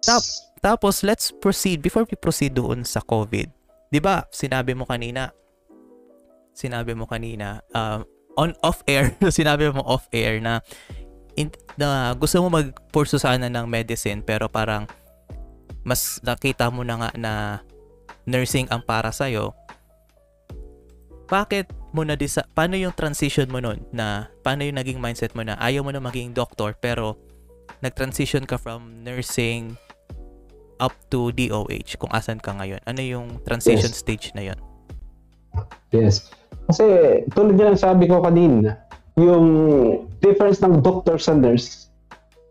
[0.00, 0.24] Tap,
[0.64, 3.48] tapos let's proceed before we proceed doon sa COVID.
[3.92, 4.26] 'Di ba?
[4.32, 5.30] Sinabi mo kanina
[6.50, 8.04] sinabi mo kanina um,
[8.36, 10.60] on off air, sinabi mo off air na
[11.38, 11.48] in,
[11.80, 14.84] na gusto mo mag-pursue sana ng medicine pero parang
[15.80, 17.32] mas nakita mo na nga na
[18.28, 19.56] nursing ang para sa iyo.
[21.30, 25.42] Bakit mo na disa paano yung transition mo nun na paano yung naging mindset mo
[25.42, 27.18] na ayaw mo na maging doctor pero
[27.80, 29.74] nag-transition ka from nursing
[30.80, 32.80] up to DOH kung asan ka ngayon.
[32.88, 34.00] Ano yung transition yes.
[34.00, 34.58] stage na yon?
[35.92, 36.32] Yes.
[36.66, 36.84] Kasi
[37.36, 38.80] tulad ng sabi ko kanina,
[39.20, 39.46] yung
[40.24, 41.92] difference ng doctor sa nurse,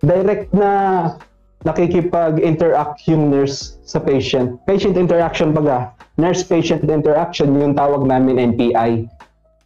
[0.06, 0.71] direct na
[1.65, 4.62] nakikipag-interact yung nurse sa patient.
[4.63, 9.10] Patient interaction baga, nurse-patient interaction yung tawag namin NPI.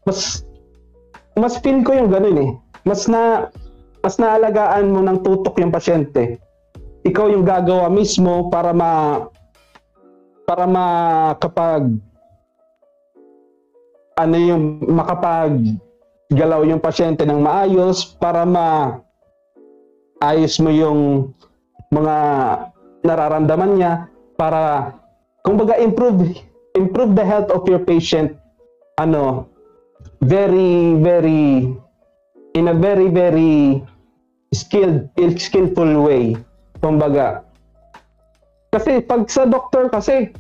[0.04, 0.44] Mas
[1.34, 2.52] mas feel ko yung ganun eh.
[2.86, 3.50] Mas na
[4.04, 6.38] mas naalagaan mo ng tutok yung pasyente.
[7.08, 9.26] Ikaw yung gagawa mismo para ma
[10.44, 10.86] para ma
[11.40, 11.88] kapag
[14.20, 15.80] ano yung makapag
[16.34, 19.00] galaw yung pasyente ng maayos para ma
[20.22, 21.32] ayos mo yung
[21.90, 22.16] mga
[23.06, 23.94] nararamdaman niya
[24.38, 24.94] para
[25.46, 26.38] kumbaga improve
[26.78, 28.34] improve the health of your patient
[28.98, 29.48] ano
[30.24, 31.70] very very
[32.56, 33.84] in a very very
[34.56, 35.08] skilled
[35.38, 36.38] skillful way
[36.80, 37.44] kumbaga
[38.74, 40.34] kasi pag sa doktor kasi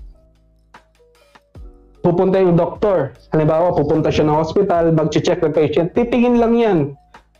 [2.03, 3.15] pupunta yung doktor.
[3.31, 6.79] Halimbawa, pupunta siya ng hospital, mag-check ng patient, titingin lang yan.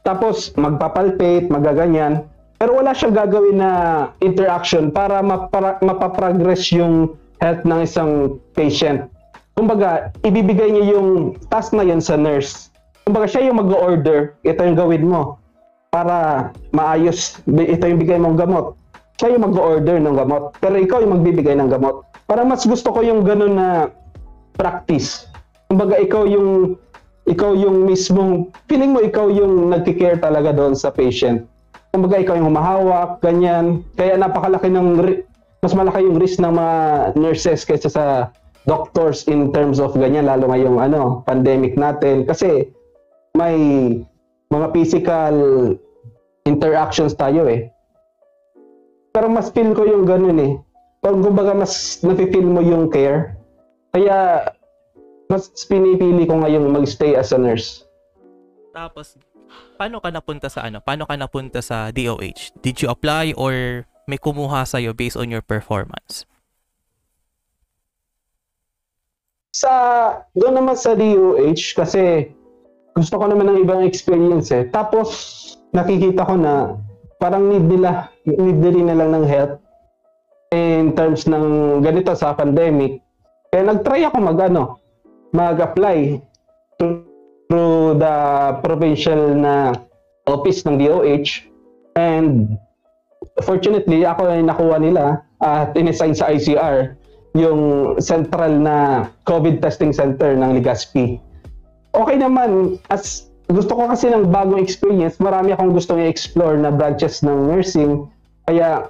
[0.08, 2.24] Tapos, magpapalpate, magaganyan.
[2.58, 3.72] Pero wala siyang gagawin na
[4.24, 7.12] interaction para mapara- mapaprogress yung
[7.44, 9.12] health ng isang patient.
[9.54, 12.74] Kumbaga, ibibigay niya yung task na yan sa nurse.
[13.06, 15.38] Kumbaga, siya yung mag-order, ito yung gawin mo.
[15.94, 18.74] Para maayos, ito yung bigay mong gamot.
[19.22, 20.58] Siya yung mag-order ng gamot.
[20.58, 22.02] Pero ikaw yung magbibigay ng gamot.
[22.26, 23.94] Para mas gusto ko yung ganun na
[24.58, 25.30] practice.
[25.70, 26.80] Kumbaga ikaw yung
[27.24, 31.46] ikaw yung mismong feeling mo ikaw yung nagki-care talaga doon sa patient.
[31.94, 33.86] Kumbaga ikaw yung humahawak, ganyan.
[33.94, 34.98] Kaya napakalaki ng
[35.62, 36.78] mas malaki yung risk ng mga
[37.16, 38.04] nurses kaysa sa
[38.64, 42.72] doctors in terms of ganyan lalo ngayong ano pandemic natin kasi
[43.36, 43.58] may
[44.48, 45.36] mga physical
[46.46, 47.72] interactions tayo eh.
[49.14, 50.54] Pero mas feel ko yung ganun eh.
[51.04, 53.44] Kung kumbaga mas nafe-feel mo yung care
[53.94, 54.50] kaya,
[55.30, 57.86] mas pinipili ko ngayong magstay as a nurse.
[58.74, 59.22] Tapos,
[59.78, 60.82] paano ka napunta sa ano?
[60.82, 62.58] Paano ka napunta sa DOH?
[62.66, 66.26] Did you apply or may kumuha sa'yo based on your performance?
[69.54, 69.72] Sa,
[70.34, 72.34] doon naman sa DOH kasi
[72.98, 74.66] gusto ko naman ng ibang experience eh.
[74.74, 75.14] Tapos,
[75.78, 76.74] nakikita ko na
[77.22, 79.62] parang need nila, need nila lang ng help
[80.54, 83.02] in terms ng ganito sa pandemic.
[83.54, 84.82] Kaya nag-try ako mag ano,
[85.34, 86.18] mag-apply
[86.78, 88.16] through the
[88.62, 89.78] provincial na
[90.26, 91.46] office ng DOH
[91.98, 92.58] and
[93.46, 96.98] fortunately ako ay nakuha nila at inissign sa ICR
[97.34, 101.18] yung central na COVID testing center ng Legazpi.
[101.94, 107.22] Okay naman, as gusto ko kasi ng bagong experience, marami akong gustong i-explore na branches
[107.26, 108.06] ng nursing.
[108.46, 108.90] Kaya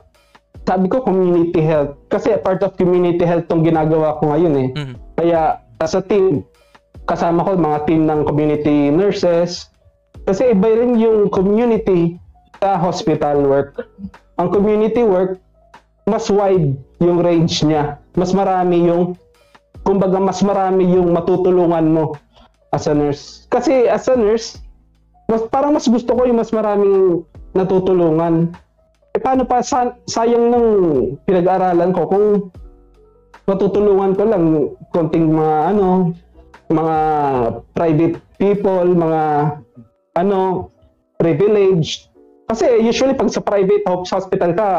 [0.64, 4.70] sabi ko community health kasi part of community health tong ginagawa ko ngayon eh.
[4.72, 4.96] Mm-hmm.
[5.20, 6.48] Kaya as a team
[7.08, 9.68] kasama ko mga team ng community nurses.
[10.24, 12.16] Kasi iba rin yung community
[12.64, 13.92] sa hospital work.
[14.40, 15.36] Ang community work,
[16.08, 18.00] mas wide yung range niya.
[18.14, 19.18] Mas marami yung,
[19.82, 22.06] kumbaga mas marami yung matutulungan mo
[22.74, 23.46] as a nurse.
[23.50, 24.62] Kasi as a nurse,
[25.30, 27.26] mas, parang mas gusto ko yung mas maraming
[27.58, 28.54] natutulungan.
[29.14, 30.68] E paano pa, sa, sayang ng
[31.26, 32.28] pinag-aralan ko kung
[33.46, 34.46] matutulungan ko lang
[34.94, 36.14] konting mga ano,
[36.74, 36.98] mga
[37.78, 39.22] private people, mga
[40.18, 40.70] ano,
[41.22, 42.10] privileged.
[42.50, 44.70] Kasi usually pag sa private hospital ka,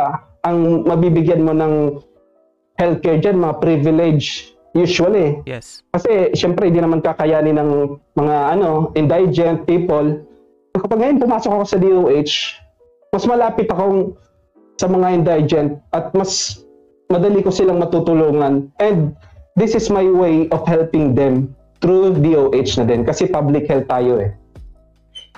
[0.45, 1.75] ang mabibigyan mo ng
[2.79, 5.39] healthcare dyan, mga privilege usually.
[5.47, 5.87] Yes.
[5.95, 7.71] Kasi syempre hindi naman kakayanin ng
[8.19, 10.21] mga ano, indigent people.
[10.75, 12.33] Kapag ngayon pumasok ako sa DOH,
[13.15, 14.19] mas malapit akong
[14.75, 16.63] sa mga indigent at mas
[17.07, 18.75] madali ko silang matutulungan.
[18.83, 19.15] And
[19.55, 24.19] this is my way of helping them through DOH na din kasi public health tayo
[24.19, 24.35] eh.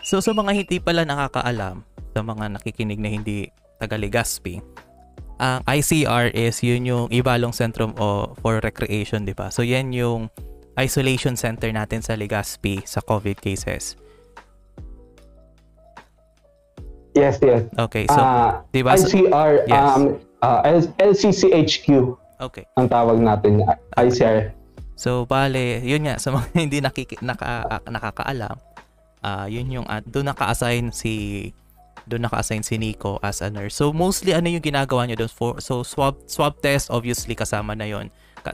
[0.01, 1.85] So sa mga hindi pala nakakaalam,
[2.17, 4.63] sa mga nakikinig na hindi taga Legazpi,
[5.37, 9.53] ang ICR is yun yung Ibalong Sentrum o for Recreation, di ba?
[9.53, 10.33] So yan yung
[10.77, 13.97] isolation center natin sa Legazpi sa COVID cases.
[17.17, 17.65] Yes, yes.
[17.81, 18.93] Okay, so Ah, di ba?
[18.93, 19.73] ICR, Yes.
[19.73, 22.13] um, uh, L- LCCHQ
[22.45, 22.69] okay.
[22.77, 23.65] ang tawag natin,
[23.97, 24.53] ICR.
[24.97, 28.57] So bale, yun nga sa mga hindi nakiki, naka, nakakaalam,
[29.25, 31.13] ah yun yung uh, doon naka-assign si
[32.07, 33.75] doon naka-assign si Nico as a nurse.
[33.75, 37.87] So mostly ano yung ginagawa niyo doon for so swab swab test obviously kasama na
[37.87, 38.09] yon.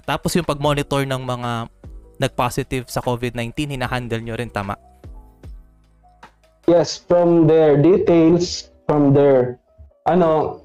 [0.09, 1.69] Tapos yung pag-monitor ng mga
[2.17, 4.73] nag-positive sa COVID-19 hinahandle nyo rin tama.
[6.71, 9.61] Yes, from their details, from their
[10.09, 10.63] ano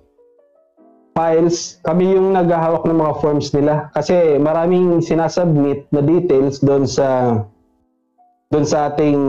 [1.18, 7.42] files, kami yung naghahawak ng mga forms nila kasi maraming sinasubmit na details doon sa
[8.54, 9.20] doon sa ating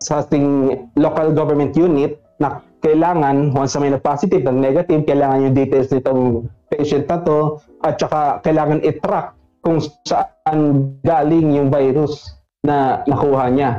[0.00, 5.48] sa ating local government unit na kailangan once na may na positive and negative, kailangan
[5.48, 9.32] yung details nitong patient na to at saka kailangan i-track
[9.64, 10.58] kung saan
[11.02, 13.70] galing yung virus na nakuha niya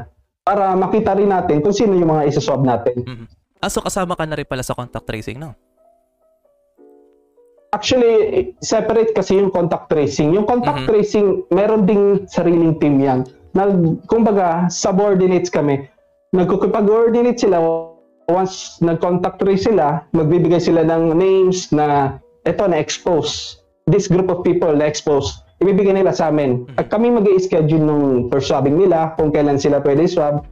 [0.43, 3.03] para makita rin natin kung sino yung mga isaswab natin.
[3.03, 3.25] Mhm.
[3.57, 5.53] Ah, so kasama ka na rin pala sa contact tracing, no?
[7.75, 10.31] Actually, separate kasi yung contact tracing.
[10.31, 10.87] Yung contact Mhm.
[10.87, 13.27] tracing, meron ding sariling team yan.
[13.51, 15.83] Nag, kumbaga, subordinates kami.
[16.35, 17.57] Nagkukipag-coordinate sila.
[18.27, 23.63] Once nag-contact trace sila, magbibigay sila ng names na eto na-expose.
[23.87, 25.31] This group of people na-expose.
[25.63, 26.67] Ibibigay nila sa amin.
[26.75, 30.43] At kami mag schedule nung for swabbing nila, kung kailan sila pwede swab.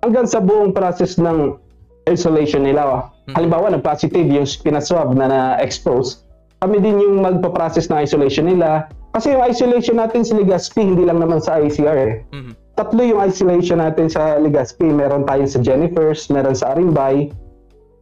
[0.00, 1.60] Hanggang sa buong process ng
[2.08, 3.12] isolation nila.
[3.36, 6.24] Halimbawa, nag-positive yung pinaswab na na-expose
[6.60, 8.92] kami din yung magpa-process ng isolation nila.
[9.16, 12.14] Kasi yung isolation natin sa Legazpi, hindi lang naman sa ICR eh.
[12.36, 12.52] Mhm.
[12.80, 14.88] Tatlo yung isolation natin sa Legazpi.
[14.88, 17.28] Meron tayo sa Jennifer's, meron sa Arimbay,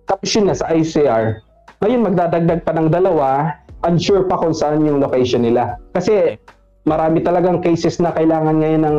[0.07, 1.43] tapos yun na sa ICR.
[1.83, 5.83] Ngayon, magdadagdag pa ng dalawa, unsure pa kung saan yung location nila.
[5.99, 6.39] Kasi
[6.87, 8.99] marami talagang cases na kailangan ngayon ng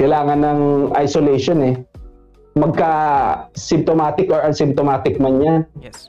[0.00, 0.60] kailangan ng
[0.96, 1.76] isolation eh.
[2.56, 2.92] Magka
[3.52, 5.60] symptomatic or asymptomatic man yan.
[5.76, 6.08] Yes.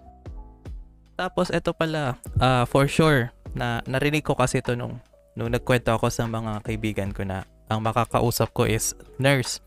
[1.19, 5.03] Tapos ito pala, ah, for sure, na narinig ko kasi ito nung,
[5.35, 9.61] nung nagkwento ako sa mga kaibigan ko na ang makakausap ko is nurse.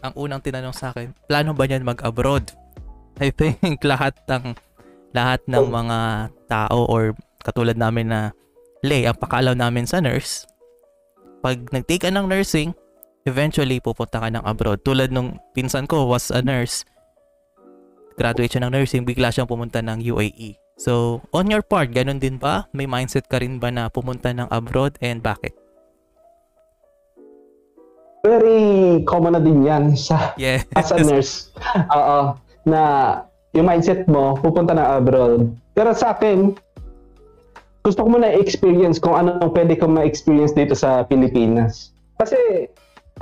[0.00, 2.52] Ang unang tinanong sa akin, plano ba niyan mag-abroad?
[3.20, 4.56] I think lahat ng
[5.16, 5.98] lahat ng mga
[6.48, 8.20] tao or katulad namin na
[8.84, 10.44] lay, ang pakalaw namin sa nurse,
[11.40, 12.76] pag nag-take ka ng nursing,
[13.24, 14.84] eventually pupunta ka ng abroad.
[14.84, 16.84] Tulad nung pinsan ko was a nurse,
[18.20, 20.60] graduate siya ng nursing, bigla siyang pumunta ng UAE.
[20.76, 22.68] So, on your part, ganun din ba?
[22.76, 25.56] May mindset ka rin ba na pumunta ng abroad and bakit?
[28.26, 28.58] Very
[29.06, 30.66] common na din yan sa Yes.
[30.74, 31.54] as a nurse.
[31.94, 32.34] Oo.
[32.66, 32.82] Na
[33.54, 35.54] yung mindset mo, pupunta na abroad.
[35.78, 36.58] Pero sa akin,
[37.86, 41.94] gusto ko muna i-experience kung ano pwede kong ma-experience dito sa Pilipinas.
[42.18, 42.66] Kasi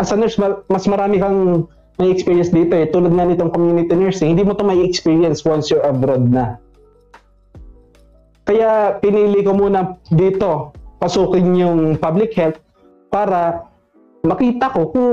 [0.00, 1.68] as a nurse, ma- mas marami kang
[2.00, 2.88] may experience dito eh.
[2.88, 6.56] Tulad nga nitong community nursing, hindi mo to may experience once you're abroad na.
[8.44, 12.58] Kaya pinili ko muna dito, pasukin yung public health
[13.08, 13.68] para
[14.24, 15.08] makita ko kung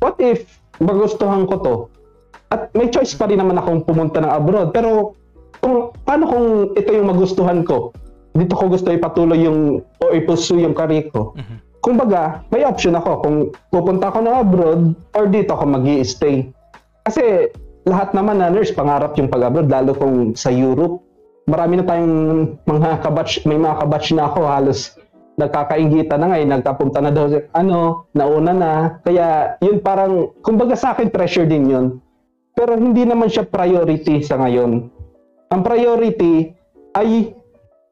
[0.00, 1.74] what if magustuhan ko to?
[2.50, 4.72] At may choice pa rin naman akong pumunta ng abroad.
[4.72, 5.16] Pero
[5.60, 6.46] kung paano kung
[6.76, 7.92] ito yung magustuhan ko?
[8.34, 11.36] Dito ko gusto ipatuloy yung o ipursue yung career ko.
[11.38, 11.56] Mhm.
[11.84, 13.36] kumbaga may option ako kung
[13.68, 16.48] pupunta ako ng abroad or dito ako mag stay
[17.04, 17.52] kasi
[17.84, 21.04] lahat naman na nurse pangarap yung pag-abroad lalo kung sa Europe.
[21.44, 22.16] Marami na tayong
[22.64, 24.96] mga kabatch may mga kabatch na ako halos
[25.34, 28.72] nagkakaingitan na ngayon, nagkapunta na daw, ano, nauna na.
[29.02, 31.86] Kaya yun parang, kumbaga sa akin pressure din yun.
[32.54, 34.86] Pero hindi naman siya priority sa ngayon.
[35.50, 36.54] Ang priority
[36.94, 37.34] ay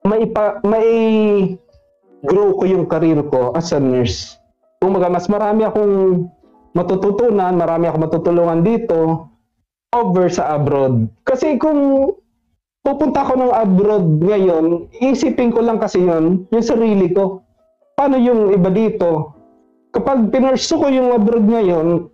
[0.06, 0.90] maipa, may
[2.22, 4.38] grow ko yung career ko as a nurse.
[4.78, 6.26] Kumbaga, mas marami akong
[6.78, 9.30] matututunan, marami akong matutulungan dito
[9.90, 11.10] over sa abroad.
[11.26, 12.10] Kasi kung
[12.82, 17.42] pupunta ako ng abroad ngayon, isipin ko lang kasi yun, yung sarili ko.
[17.94, 19.38] Paano yung iba dito?
[19.94, 22.10] Kapag pinursu ko yung abroad ngayon,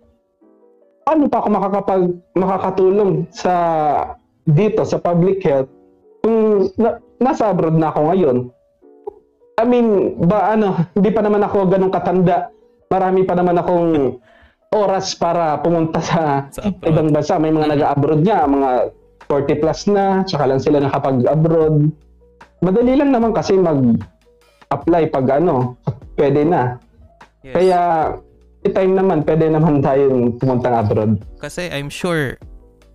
[1.03, 2.03] paano pa ako makakapag,
[2.37, 3.53] makakatulong sa
[4.45, 5.69] dito, sa public health,
[6.21, 8.37] kung na, nasa abroad na ako ngayon?
[9.59, 12.53] I mean, ba ano, hindi pa naman ako ganun katanda.
[12.93, 14.21] Marami pa naman akong
[14.85, 17.41] oras para pumunta sa, sa ibang bansa.
[17.41, 17.73] May mga mm-hmm.
[17.73, 18.69] nag-abroad niya, mga
[19.29, 21.93] 40 plus na, tsaka lang sila nakapag-abroad.
[22.65, 25.77] Madali lang naman kasi mag-apply pag ano,
[26.17, 26.81] pwede na.
[27.45, 27.53] Yes.
[27.53, 27.79] Kaya,
[28.73, 31.21] time naman, pwede naman tayong pumunta abroad.
[31.37, 32.41] Kasi I'm sure,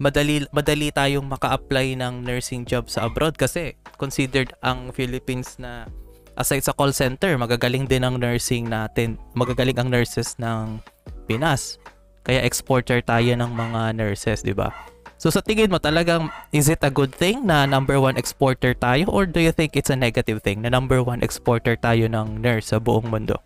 [0.03, 5.87] madali madali tayong maka-apply ng nursing job sa abroad kasi considered ang Philippines na
[6.35, 9.17] aside sa call center, magagaling din ang nursing natin.
[9.39, 10.83] Magagaling ang nurses ng
[11.31, 11.79] Pinas.
[12.27, 14.73] Kaya exporter tayo ng mga nurses, di ba?
[15.17, 19.09] So sa tingin mo talagang is it a good thing na number one exporter tayo
[19.09, 22.75] or do you think it's a negative thing na number one exporter tayo ng nurse
[22.75, 23.39] sa buong mundo?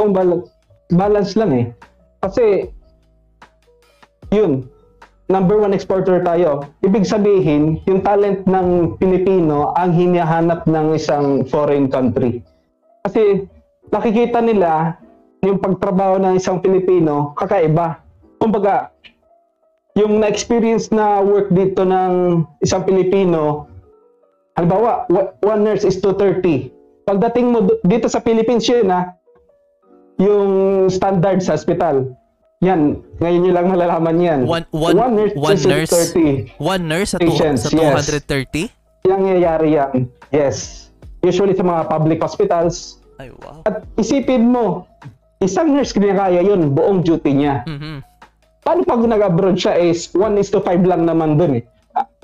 [0.00, 0.48] Oh, balance,
[0.88, 1.66] balance lang eh.
[2.24, 2.72] Kasi
[4.32, 4.64] yun,
[5.28, 6.64] number one exporter tayo.
[6.80, 12.40] Ibig sabihin, yung talent ng Pilipino ang hinahanap ng isang foreign country.
[13.04, 13.44] Kasi
[13.90, 14.96] nakikita nila
[15.44, 18.00] yung pagtrabaho ng isang Pilipino kakaiba.
[18.40, 18.88] Kumbaga,
[20.00, 23.68] yung na-experience na work dito ng isang Pilipino,
[24.56, 25.04] halimbawa,
[25.44, 26.72] one nurse is 230.
[27.04, 29.12] Pagdating mo dito sa Philippines yun ha,
[30.16, 30.50] yung
[30.88, 32.16] standard sa hospital.
[32.60, 34.40] Yan, ngayon nyo lang malalaman yan.
[34.44, 38.68] One, one, one nurse, one nurse, 30 one nurse sa, patients, sa 230?
[38.68, 38.72] Yes.
[39.04, 39.92] Yang nangyayari yan.
[40.28, 40.56] Yes.
[41.24, 43.00] Usually sa mga public hospitals.
[43.16, 43.64] Ay, wow.
[43.64, 44.84] At isipin mo,
[45.40, 47.64] isang nurse kaya yun, buong duty niya.
[47.64, 48.09] Mm-hmm.
[48.70, 51.66] Paano pag nag-abroad siya is 1 is to 5 lang naman dun eh.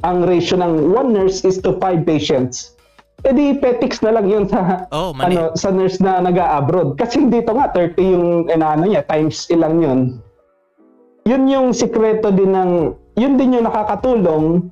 [0.07, 2.79] Ang ratio ng 1 nurse is to 5 patients.
[3.27, 6.95] E di petics na lang yun sa oh, ano sa nurse na nag-abroad.
[7.03, 10.01] Kasi dito nga 30 yung ano niya times ilang yun.
[11.27, 14.71] Yun yung sikreto din ng yun din yung nakakatulong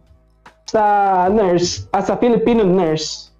[0.70, 3.34] sa nurse as a Filipino nurse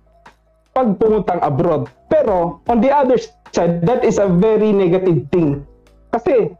[0.75, 1.87] pag pumuntang abroad.
[2.11, 3.15] Pero on the other
[3.55, 5.63] side, that is a very negative thing.
[6.11, 6.51] Kasi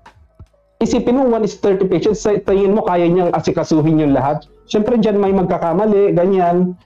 [0.85, 4.45] isipin mo 1 is 30 patients, sa tingin mo kaya niyang asikasuhin yung lahat.
[4.69, 6.77] Siyempre dyan may magkakamali, ganyan.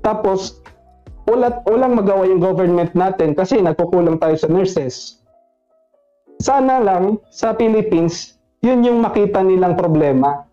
[0.00, 0.64] Tapos,
[1.28, 5.20] wala, walang magawa yung government natin kasi nagkukulang tayo sa nurses.
[6.40, 10.44] Sana lang sa Philippines, yun yung makita nilang problema.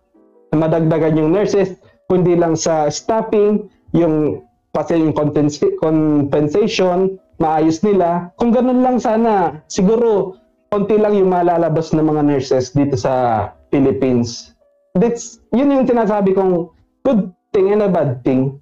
[0.52, 1.76] Madagdagan yung nurses,
[2.08, 8.32] kundi lang sa staffing, yung pati yung compensation, maayos nila.
[8.40, 10.40] Kung ganun lang sana, siguro
[10.72, 14.56] konti lang yung malalabas ng mga nurses dito sa Philippines.
[14.96, 16.72] That's, yun yung sinasabi kong
[17.04, 18.56] good thing and a bad thing.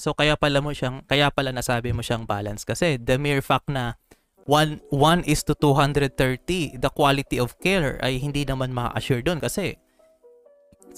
[0.00, 3.66] So kaya pala mo siyang kaya pala nasabi mo siyang balance kasi the mere fact
[3.66, 3.98] na
[4.46, 9.74] 1 1 is to 230 the quality of care ay hindi naman ma-assure doon kasi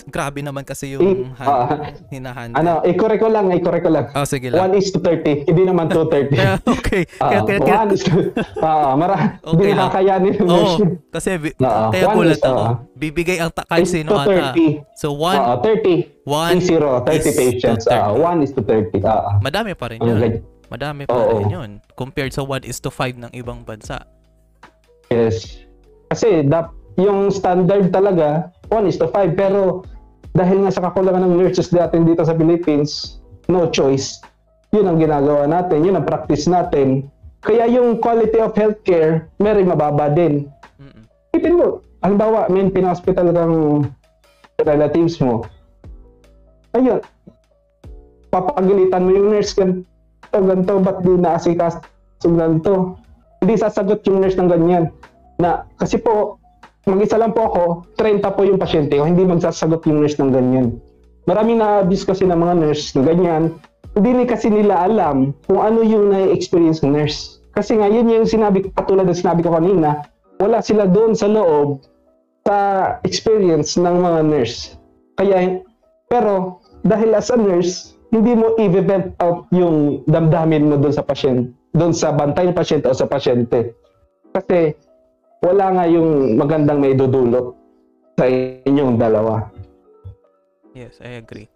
[0.05, 2.57] grabe naman kasi yung hand, uh, hinahandle.
[2.61, 4.07] Ano, i-correct ko lang, i-correct ko lang.
[4.13, 4.75] Oh, sige lang.
[4.75, 6.37] 1 is to 30, hindi naman 230.
[6.37, 7.03] kaya, okay.
[7.17, 8.13] Uh, kaya, kaya, kaya, 1 is to,
[8.61, 10.35] uh, mara, okay hindi nakakayanin.
[10.43, 10.77] Oo, oh,
[11.13, 12.61] kasi uh, kaya gulat ako.
[12.61, 14.53] Uh, bibigay ang ta kahit sino ata.
[14.97, 17.85] So 1, uh, 30, 1 0, 30 patients.
[17.87, 19.01] 1 uh, is to 30.
[19.05, 20.19] Uh, Madami pa rin yun.
[20.19, 20.33] Okay.
[20.71, 21.71] Madami pa oh, rin yun.
[21.95, 24.07] Compared sa 1 is to 5 ng ibang bansa.
[25.11, 25.67] Yes.
[26.11, 29.35] Kasi dap, yung standard talaga, 1 is to 5.
[29.39, 29.87] Pero
[30.35, 33.19] dahil nga sa kakulangan ng nurses natin dito sa Philippines,
[33.51, 34.23] no choice.
[34.71, 37.11] Yun ang ginagawa natin, yun ang practice natin.
[37.43, 40.47] Kaya yung quality of healthcare, meron mababa din.
[41.35, 43.91] Ipin mo, halimbawa, may pinahospital kang
[44.63, 45.43] relatives mo.
[46.79, 47.03] Ayun,
[48.31, 49.89] papagalitan mo yung nurse, ganito,
[50.31, 51.83] ganito, ba't di naasikas
[52.23, 53.01] ganito?
[53.41, 54.93] Hindi sasagot yung nurse ng ganyan.
[55.41, 56.37] Na, kasi po,
[56.91, 57.63] mag-isa lang po ako,
[57.97, 60.67] 30 po yung pasyente ko, hindi magsasagot yung nurse ng ganyan.
[61.31, 63.43] Maraming na-abuse kasi ng mga nurse ng ganyan.
[63.95, 67.39] Hindi ni kasi nila alam kung ano yung na-experience ng nurse.
[67.55, 70.07] Kasi nga, yun yung sinabi, katulad ng sinabi ko kanina,
[70.39, 71.83] wala sila doon sa loob
[72.47, 72.57] sa
[73.07, 74.79] experience ng mga nurse.
[75.19, 75.61] Kaya,
[76.09, 81.55] pero dahil as a nurse, hindi mo i-vent out yung damdamin mo doon sa pasyente,
[81.77, 83.75] doon sa bantay ng pasyente o sa pasyente.
[84.35, 84.75] Kasi
[85.41, 87.57] wala nga yung magandang may dudulot
[88.17, 89.49] sa inyong dalawa.
[90.77, 91.49] Yes, I agree.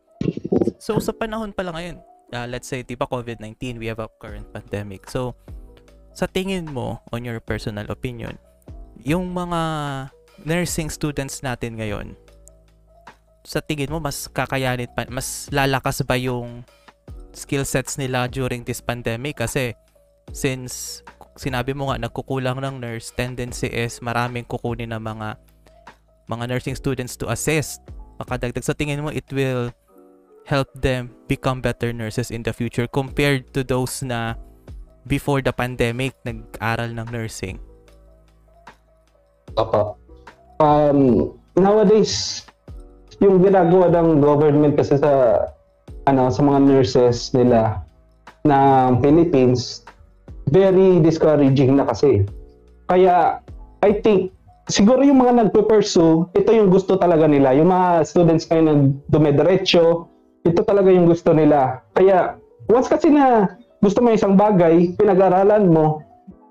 [0.80, 1.96] So sa panahon pala ngayon,
[2.32, 5.06] uh, let's say, di ba COVID-19, we have a current pandemic.
[5.06, 5.38] So,
[6.10, 8.38] sa tingin mo, on your personal opinion,
[8.98, 9.60] yung mga
[10.42, 12.18] nursing students natin ngayon,
[13.44, 16.64] sa tingin mo, mas kakayanin pa, mas lalakas ba yung
[17.36, 19.38] skill sets nila during this pandemic?
[19.38, 19.76] Kasi,
[20.32, 21.04] since
[21.34, 25.38] sinabi mo nga, nagkukulang ng nurse, tendency is maraming kukunin ng mga
[26.30, 27.84] mga nursing students to assist.
[28.16, 29.68] Makadagdag sa tingin mo, it will
[30.44, 34.36] help them become better nurses in the future compared to those na
[35.08, 37.60] before the pandemic nag-aral ng nursing?
[39.56, 39.96] Opo.
[40.60, 42.44] Um, nowadays,
[43.20, 45.44] yung ginagawa ng government kasi sa
[46.04, 47.80] ano sa mga nurses nila
[48.44, 49.84] ng Philippines
[50.50, 52.24] very discouraging na kasi.
[52.90, 53.40] Kaya
[53.84, 54.32] I think
[54.68, 57.52] siguro yung mga nagpe-pursue, ito yung gusto talaga nila.
[57.56, 60.08] Yung mga students kayo nagdumediretso,
[60.44, 61.84] ito talaga yung gusto nila.
[61.96, 62.36] Kaya
[62.68, 66.00] once kasi na gusto mo isang bagay, pinag-aralan mo,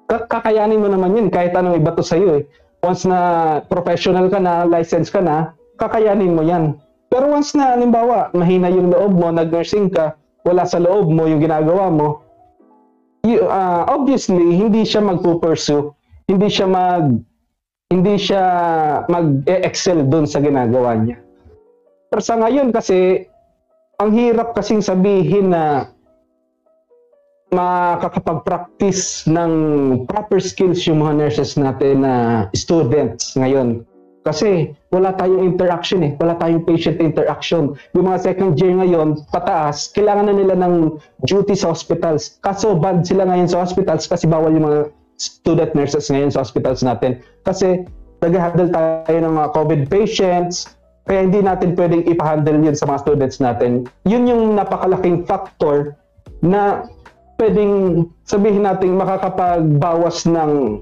[0.09, 2.43] kakayanin mo naman yun kahit anong iba to sa'yo eh.
[2.85, 6.77] Once na professional ka na, license ka na, kakayanin mo yan.
[7.09, 10.13] Pero once na, halimbawa, mahina yung loob mo, nag-nursing ka,
[10.45, 12.21] wala sa loob mo yung ginagawa mo,
[13.23, 15.95] uh, obviously, hindi siya mag-pursue,
[16.27, 17.23] hindi siya mag
[17.93, 18.43] hindi siya
[19.05, 21.21] mag-excel doon sa ginagawa niya.
[22.09, 23.29] Pero sa ngayon kasi,
[24.01, 25.93] ang hirap kasing sabihin na
[27.53, 29.51] makakapag-practice ng
[30.09, 32.13] proper skills yung mga nurses natin na
[32.57, 33.85] students ngayon.
[34.23, 36.11] Kasi wala tayong interaction eh.
[36.15, 37.75] Wala tayong patient interaction.
[37.91, 40.95] Yung mga second year ngayon, pataas, kailangan na nila ng
[41.27, 42.39] duty sa hospitals.
[42.39, 44.79] Kaso bad sila ngayon sa hospitals kasi bawal yung mga
[45.19, 47.19] student nurses ngayon sa hospitals natin.
[47.43, 47.83] Kasi
[48.23, 50.71] nag-handle tayo ng mga COVID patients,
[51.03, 53.91] kaya hindi natin pwedeng ipahandle yun sa mga students natin.
[54.07, 55.99] Yun yung napakalaking factor
[56.39, 56.87] na
[57.35, 60.79] pwedeng sabihin natin makakapagbawas ng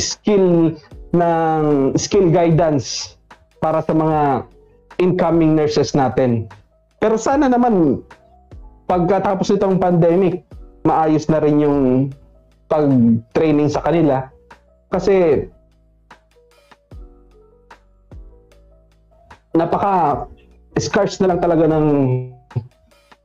[0.00, 0.72] skill
[1.16, 3.16] ng skill guidance
[3.58, 4.44] para sa mga
[4.98, 6.50] incoming nurses natin.
[6.98, 8.02] Pero sana naman
[8.90, 10.42] pagkatapos nitong pandemic,
[10.82, 11.78] maayos na rin yung
[12.68, 14.28] pag-training sa kanila.
[14.90, 15.46] Kasi
[19.56, 20.26] napaka
[20.78, 21.86] scarce na lang talaga ng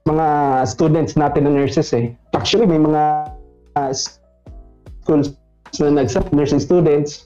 [0.03, 0.27] mga
[0.67, 2.11] students natin na nurses eh.
[2.35, 3.31] Actually, may mga
[3.79, 5.35] uh, schools
[5.79, 7.23] na nag nursing students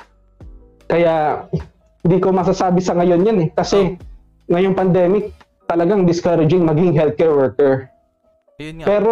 [0.87, 1.45] kaya
[2.07, 3.49] hindi ko masasabi sa ngayon yan eh.
[3.51, 3.99] Kasi
[4.47, 5.35] ngayong pandemic,
[5.67, 7.91] talagang discouraging maging healthcare worker.
[8.57, 8.85] Yun nga.
[8.87, 9.11] Pero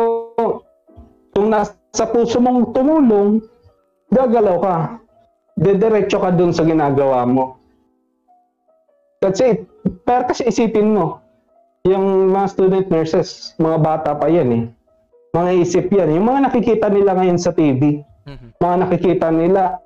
[1.35, 3.43] kung nasa puso mong tumulong,
[4.09, 4.75] gagalaw ka.
[5.55, 7.59] Dediretso ka dun sa ginagawa mo.
[9.19, 9.67] That's it.
[10.07, 11.19] Pero kasi isipin mo,
[11.85, 14.63] yung mga student nurses, mga bata pa yan eh.
[15.35, 16.15] Mga isip yan.
[16.15, 18.49] Yung mga nakikita nila ngayon sa TV, mm-hmm.
[18.59, 19.83] mga nakikita nila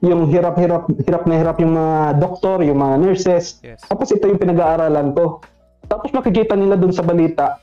[0.00, 3.60] yung hirap-hirap hirap na hirap yung mga doktor, yung mga nurses.
[3.60, 3.84] Yes.
[3.84, 5.44] Tapos ito yung pinag-aaralan ko.
[5.90, 7.60] Tapos makikita nila dun sa balita,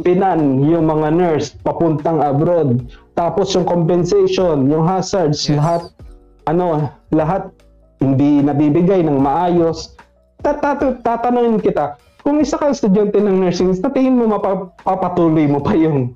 [0.00, 2.88] pinan yung mga nurse papuntang abroad.
[3.12, 5.60] Tapos yung compensation, yung hazards, yes.
[5.60, 5.82] lahat
[6.48, 7.52] ano, lahat
[8.00, 9.92] hindi nabibigay ng maayos.
[10.40, 16.14] Tatanungin kita, kung isa kang estudyante ng nursing, sa tingin mo mapapatuloy mo pa yung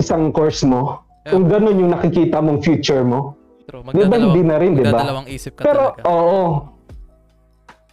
[0.00, 1.06] isang course mo?
[1.22, 1.36] Yeah.
[1.36, 3.35] Kung ganun yung nakikita mong future mo?
[3.66, 3.82] True.
[3.82, 4.94] Magdadalaw, diba, hindi na rin, di ba?
[4.94, 6.02] Magdadalawang isip ka Pero, talaga.
[6.06, 6.42] oo.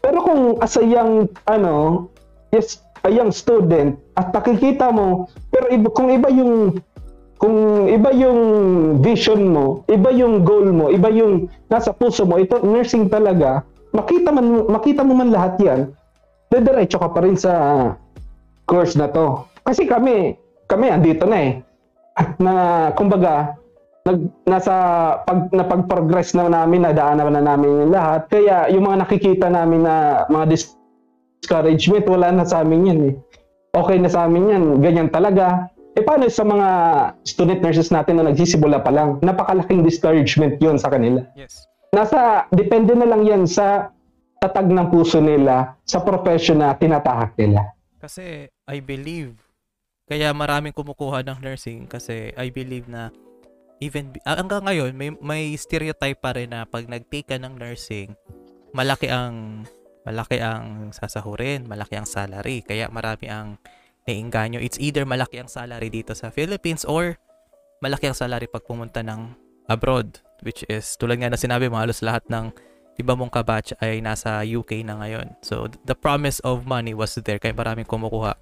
[0.03, 2.07] Pero kung as a young, ano,
[2.53, 6.77] yes, a young student, at nakikita mo, pero iba, kung iba yung
[7.41, 8.39] kung iba yung
[9.03, 14.31] vision mo, iba yung goal mo, iba yung nasa puso mo, ito nursing talaga, makita
[14.31, 15.91] man makita mo man lahat 'yan,
[16.47, 17.51] diretso ka pa rin sa
[18.63, 19.43] course na to.
[19.65, 20.37] Kasi kami,
[20.71, 21.51] kami andito na eh.
[22.39, 22.53] Na
[22.93, 23.57] kumbaga,
[24.03, 24.73] nag, nasa
[25.23, 28.27] pag napag-progress na namin, nadaanan na namin yung lahat.
[28.27, 33.15] Kaya yung mga nakikita namin na mga discouragement, wala na sa amin yan eh.
[33.73, 35.71] Okay na sa amin yan, ganyan talaga.
[35.93, 36.67] Eh paano sa mga
[37.23, 39.21] student nurses natin na nagsisimula pa lang?
[39.23, 41.23] Napakalaking discouragement yon sa kanila.
[41.37, 41.69] Yes.
[41.93, 43.93] Nasa, depende na lang yan sa
[44.41, 47.71] tatag ng puso nila, sa profession na tinatahak nila.
[48.01, 49.39] Kasi I believe,
[50.09, 53.13] kaya maraming kumukuha ng nursing kasi I believe na
[53.83, 58.15] even uh, hanggang ngayon may may stereotype pa rin na pag nag-take ka ng nursing,
[58.71, 59.67] malaki ang
[60.07, 62.63] malaki ang sasahurin, malaki ang salary.
[62.63, 63.59] Kaya marami ang
[64.07, 64.59] naiinganyo.
[64.59, 67.15] It's either malaki ang salary dito sa Philippines or
[67.79, 69.31] malaki ang salary pag pumunta ng
[69.71, 70.19] abroad.
[70.43, 72.51] Which is, tulad nga na sinabi mo, halos lahat ng
[72.99, 75.39] iba mong kabatch ay nasa UK na ngayon.
[75.39, 78.35] So, the promise of money was there kaya maraming kumukuha.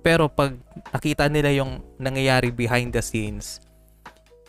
[0.00, 0.56] Pero pag
[0.92, 3.60] nakita nila yung nangyayari behind the scenes,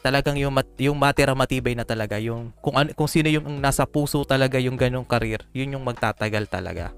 [0.05, 3.89] talagang yung mat, yung matira matibay na talaga yung kung an, kung sino yung nasa
[3.89, 6.93] puso talaga yung ganong career yun yung magtatagal talaga.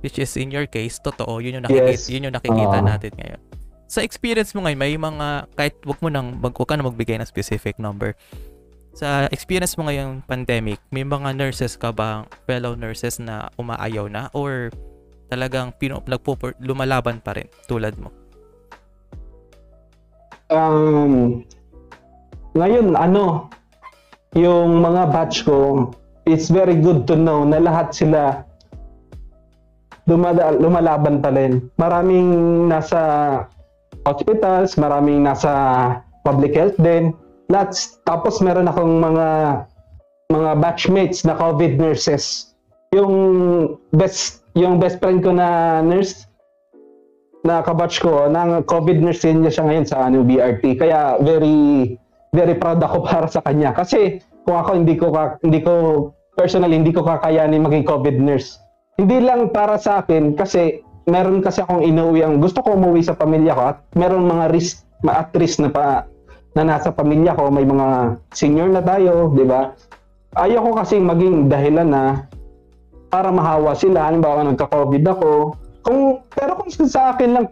[0.00, 2.08] Which is in your case totoo yun yung nakikita yes.
[2.08, 2.88] yun yung nakikita uh.
[2.88, 3.40] natin ngayon.
[3.84, 7.28] Sa experience mo ngayon may mga kahit wag mo nang wag ka na magbigay ng
[7.28, 8.16] specific number.
[8.96, 14.32] Sa experience mo ngayong pandemic may mga nurses ka ba fellow nurses na umaayaw na?
[14.32, 14.72] Or
[15.28, 16.32] talagang pino, nagpo
[16.64, 18.08] lumalaban pa rin tulad mo?
[20.48, 21.44] Um
[22.54, 23.50] ngayon, ano,
[24.34, 25.90] yung mga batch ko,
[26.26, 28.46] it's very good to know na lahat sila
[30.10, 31.70] lumada, lumalaban pa rin.
[31.78, 33.00] Maraming nasa
[34.06, 35.52] hospitals, maraming nasa
[36.26, 37.14] public health din.
[37.50, 37.74] Lahat,
[38.06, 39.28] tapos meron akong mga
[40.30, 42.54] mga batchmates na COVID nurses.
[42.94, 43.14] Yung
[43.94, 46.26] best yung best friend ko na nurse
[47.40, 50.76] na kabatch ko, ng COVID nurse niya siya ngayon sa ano, BRT.
[50.76, 51.96] Kaya very
[52.34, 53.74] very proud ako para sa kanya.
[53.74, 55.10] Kasi kung ako hindi ko
[55.42, 55.72] hindi ko
[56.38, 58.58] personally hindi ko kakayanin maging COVID nurse.
[58.98, 63.16] Hindi lang para sa akin kasi meron kasi akong inuwi ang gusto ko umuwi sa
[63.16, 66.04] pamilya ko at meron mga risk at risk na pa
[66.54, 69.70] na nasa pamilya ko, may mga senior na tayo, di ba?
[70.34, 72.02] Ayaw ko kasi maging dahilan na
[73.06, 74.10] para mahawa sila.
[74.10, 75.54] Halimbawa, nagka-COVID ako.
[75.86, 77.46] Kung, pero kung sa akin lang,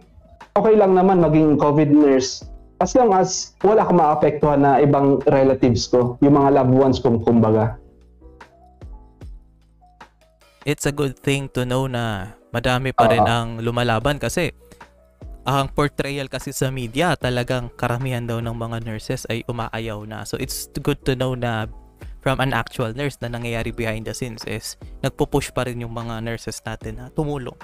[0.51, 2.43] okay lang naman maging COVID nurse
[2.79, 7.19] as long as wala akong maapektuhan na ibang relatives ko, yung mga loved ones kong
[7.27, 7.75] kumbaga.
[10.63, 14.51] It's a good thing to know na madami pa rin uh, ang lumalaban kasi
[15.43, 20.23] ang portrayal kasi sa media talagang karamihan daw ng mga nurses ay umaayaw na.
[20.23, 21.67] So it's good to know na
[22.19, 26.21] from an actual nurse na nangyayari behind the scenes is nagpo-push pa rin yung mga
[26.23, 27.55] nurses natin na tumulong.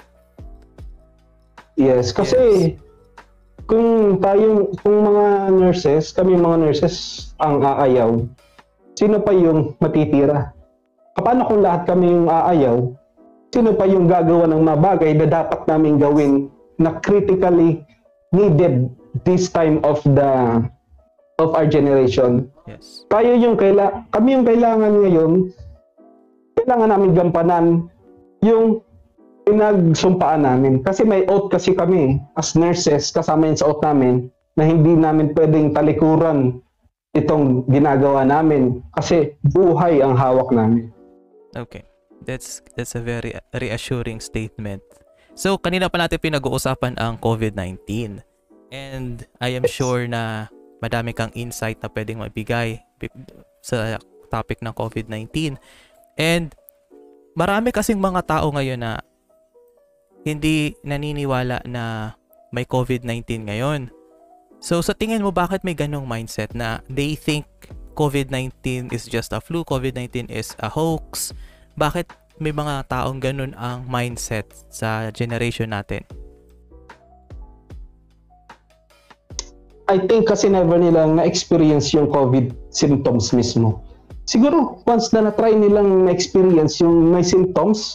[1.76, 2.36] Yes, kasi
[2.74, 2.85] yes
[3.64, 6.94] kung tayo, kung mga nurses, kami mga nurses
[7.40, 8.20] ang aayaw,
[8.92, 10.52] sino pa yung matitira?
[11.16, 12.92] Paano kung lahat kami yung aayaw?
[13.48, 17.80] Sino pa yung gagawa ng mga bagay na dapat namin gawin na critically
[18.36, 18.92] needed
[19.24, 20.60] this time of the
[21.40, 22.52] of our generation?
[22.68, 23.08] Yes.
[23.08, 25.32] Tayo yung kaila kami yung kailangan ngayon
[26.56, 27.66] kailangan namin gampanan
[28.44, 28.84] yung
[29.46, 30.82] pinagsumpaan namin.
[30.82, 34.26] Kasi may oath kasi kami as nurses, kasama yun sa oath namin,
[34.58, 36.58] na hindi namin pwedeng talikuran
[37.14, 40.90] itong ginagawa namin kasi buhay ang hawak namin.
[41.56, 41.86] Okay.
[42.26, 44.82] That's that's a very reassuring statement.
[45.36, 47.78] So kanina pa natin pinag-uusapan ang COVID-19.
[48.74, 50.50] And I am sure na
[50.82, 52.82] madami kang insight na pwedeng mabigay
[53.62, 54.00] sa
[54.32, 55.54] topic ng COVID-19.
[56.18, 56.50] And
[57.36, 58.98] marami kasing mga tao ngayon na
[60.26, 62.18] hindi naniniwala na
[62.50, 63.94] may COVID-19 ngayon.
[64.58, 67.46] So sa tingin mo bakit may ganong mindset na they think
[67.94, 71.30] COVID-19 is just a flu, COVID-19 is a hoax?
[71.78, 72.10] Bakit
[72.42, 76.02] may mga taong ganun ang mindset sa generation natin?
[79.86, 83.86] I think kasi never nilang na-experience yung COVID symptoms mismo.
[84.26, 87.94] Siguro once na na-try nilang na-experience yung may symptoms,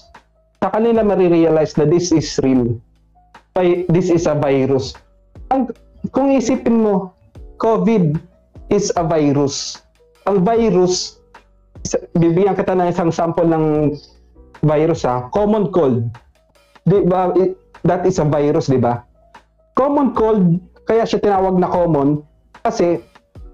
[0.62, 2.78] sa kanila marirealize na this is real.
[3.90, 4.94] This is a virus.
[5.50, 5.74] Ang,
[6.14, 7.18] kung isipin mo,
[7.58, 8.22] COVID
[8.70, 9.82] is a virus.
[10.30, 11.18] Ang virus,
[12.14, 13.98] bibigyan kita ng isang sample ng
[14.62, 16.06] virus ha, common cold.
[16.86, 17.34] Di ba,
[17.82, 19.02] that is a virus, di ba?
[19.74, 22.22] Common cold, kaya siya tinawag na common
[22.62, 23.02] kasi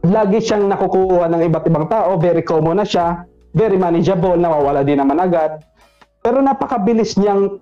[0.03, 3.23] lagi siyang nakukuha ng iba't ibang tao, very common na siya,
[3.55, 5.63] very manageable, nawawala din naman agad.
[6.27, 7.55] Pero napakabilis niyang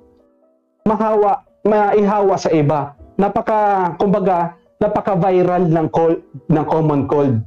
[0.90, 2.98] mahawa, maihawa sa iba.
[3.14, 6.18] Napaka, kumbaga, napaka-viral ng cold,
[6.50, 7.46] ng common cold.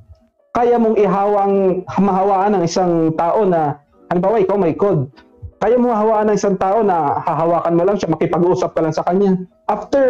[0.55, 5.11] Kaya mong ihawang mahawaan ng isang tao na halimbawa ikaw may cold.
[5.59, 9.03] Kaya mo hawaan ng isang tao na hahawakan mo lang siya, makipag-usap ka lang sa
[9.03, 9.43] kanya.
[9.67, 10.07] After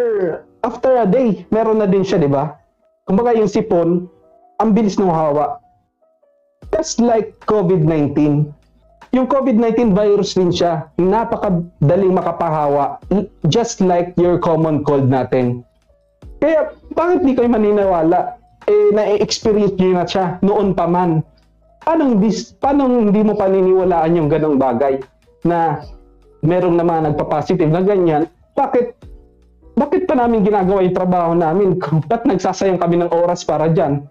[0.60, 2.52] after a day, meron na din siya, di ba?
[3.08, 4.04] Kumbaga yung sipon,
[4.60, 5.56] ang bilis ng hawa.
[6.68, 8.44] Just like COVID-19
[9.18, 13.02] yung COVID-19 virus din siya, napakadaling makapahawa,
[13.50, 15.66] just like your common cold natin.
[16.38, 18.38] Kaya, bakit di kayo maniniwala?
[18.70, 21.26] Eh, na-experience nyo na siya noon pa man.
[21.82, 25.02] Paano, dis, paano hindi mo paniniwalaan yung ganong bagay
[25.42, 25.82] na
[26.46, 28.30] merong naman nagpa-positive na ganyan?
[28.54, 28.86] Bakit,
[29.74, 31.74] bakit pa namin ginagawa yung trabaho namin?
[32.10, 34.06] Ba't nagsasayang kami ng oras para dyan?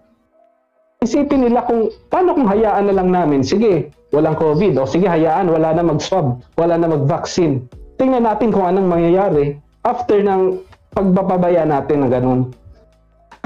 [0.98, 3.46] Isipin nila kung, paano kung hayaan na lang namin?
[3.46, 4.82] Sige, walang COVID.
[4.82, 7.62] O sige, hayaan, wala na mag-swab, wala na mag-vaccine.
[8.02, 9.54] Tingnan natin kung anong mangyayari
[9.86, 10.58] after ng
[10.90, 12.50] pagpapabaya natin na ganun.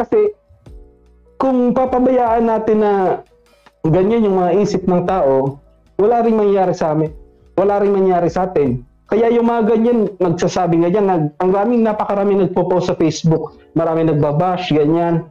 [0.00, 0.32] Kasi,
[1.36, 2.92] kung papabayaan natin na
[3.84, 5.60] ganyan yung mga isip ng tao,
[6.00, 7.12] wala rin mangyayari sa amin.
[7.60, 8.80] Wala rin mangyayari sa atin.
[9.12, 14.08] Kaya yung mga ganyan, nagsasabi nga dyan, nag, ang raming, napakaraming nagpo-post sa Facebook, marami
[14.08, 15.28] nagbabash, ganyan.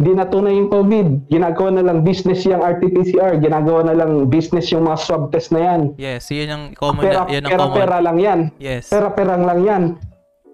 [0.00, 1.28] Di na tunay yung COVID.
[1.28, 3.36] Ginagawa na lang business yung RT-PCR.
[3.36, 5.80] Ginagawa na lang business yung mga swab test na yan.
[6.00, 7.04] Yes, yun ang common.
[7.04, 7.76] Pera, yun ang pera, common.
[7.76, 8.40] pera lang yan.
[8.56, 8.88] Yes.
[8.88, 9.82] Pera-perang lang yan.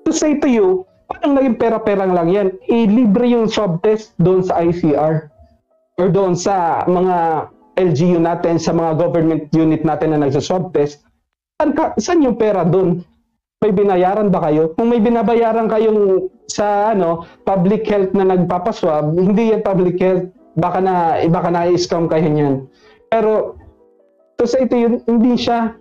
[0.02, 2.48] To say to you, paano naging pera-perang lang yan?
[2.66, 5.30] Ilibre yung swab test doon sa ICR
[6.02, 7.46] or doon sa mga
[7.78, 11.06] LGU natin, sa mga government unit natin na nagsa-swab test.
[11.62, 13.06] Saan, ka, saan yung pera doon?
[13.66, 14.70] May binayaran ba kayo?
[14.78, 20.30] Kung may binabayaran kayong sa ano public health na nagpapaswab, hindi yan public health.
[20.54, 22.54] Baka na, baka na i-scam kayo niyan.
[23.10, 23.58] Pero
[24.38, 25.74] to say to you, hindi siya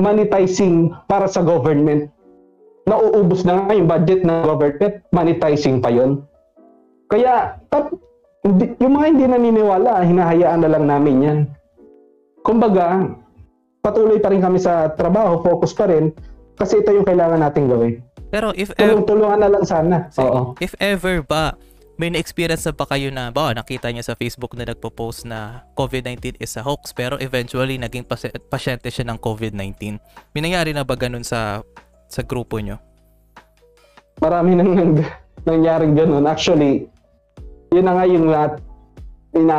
[0.00, 2.08] monetizing para sa government.
[2.88, 6.24] Nauubos na nga yung budget ng government, monetizing pa yon.
[7.12, 7.92] Kaya, tap,
[8.80, 11.38] yung mga hindi naniniwala, hinahayaan na lang namin yan.
[12.40, 13.12] Kumbaga,
[13.84, 16.10] patuloy pa rin kami sa trabaho, focus pa rin,
[16.54, 17.94] kasi ito yung kailangan nating gawin.
[18.30, 19.96] Pero if ever, Tulong-tulungan na lang sana.
[20.18, 20.58] Oo.
[20.58, 21.54] if ever ba,
[21.94, 26.42] may na-experience na ba kayo na, ba, nakita niya sa Facebook na nagpo-post na COVID-19
[26.42, 30.02] is a hoax, pero eventually naging pas- pasyente siya ng COVID-19.
[30.34, 31.62] May nangyari na ba ganun sa
[32.10, 32.78] sa grupo nyo?
[34.22, 34.92] marami nang nang
[35.46, 36.24] nangyaring ganun.
[36.28, 36.86] Actually,
[37.74, 38.52] yun na nga yung lahat
[39.34, 39.58] na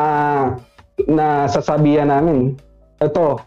[1.10, 2.56] na sasabihan namin.
[3.04, 3.44] Ito,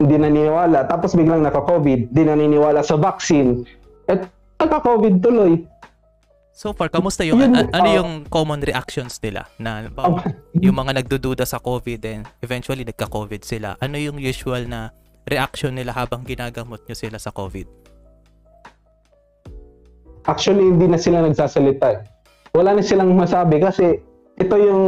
[0.00, 0.88] hindi naniniwala.
[0.88, 3.68] Tapos biglang naka-COVID, hindi naniniwala sa vaccine.
[4.08, 4.24] At
[4.56, 5.60] naka-COVID tuloy.
[6.50, 9.48] So far, kamusta yung, Yun, a- ano yung common reactions nila?
[9.56, 10.24] Na, halimbawa,
[10.56, 13.76] yung mga nagdududa sa COVID and eventually nagka-COVID sila.
[13.80, 14.92] Ano yung usual na
[15.24, 17.68] reaction nila habang ginagamot nyo sila sa COVID?
[20.28, 21.86] Actually, hindi na sila nagsasalita.
[21.96, 22.00] eh.
[22.52, 24.00] Wala na silang masabi kasi
[24.36, 24.82] ito yung,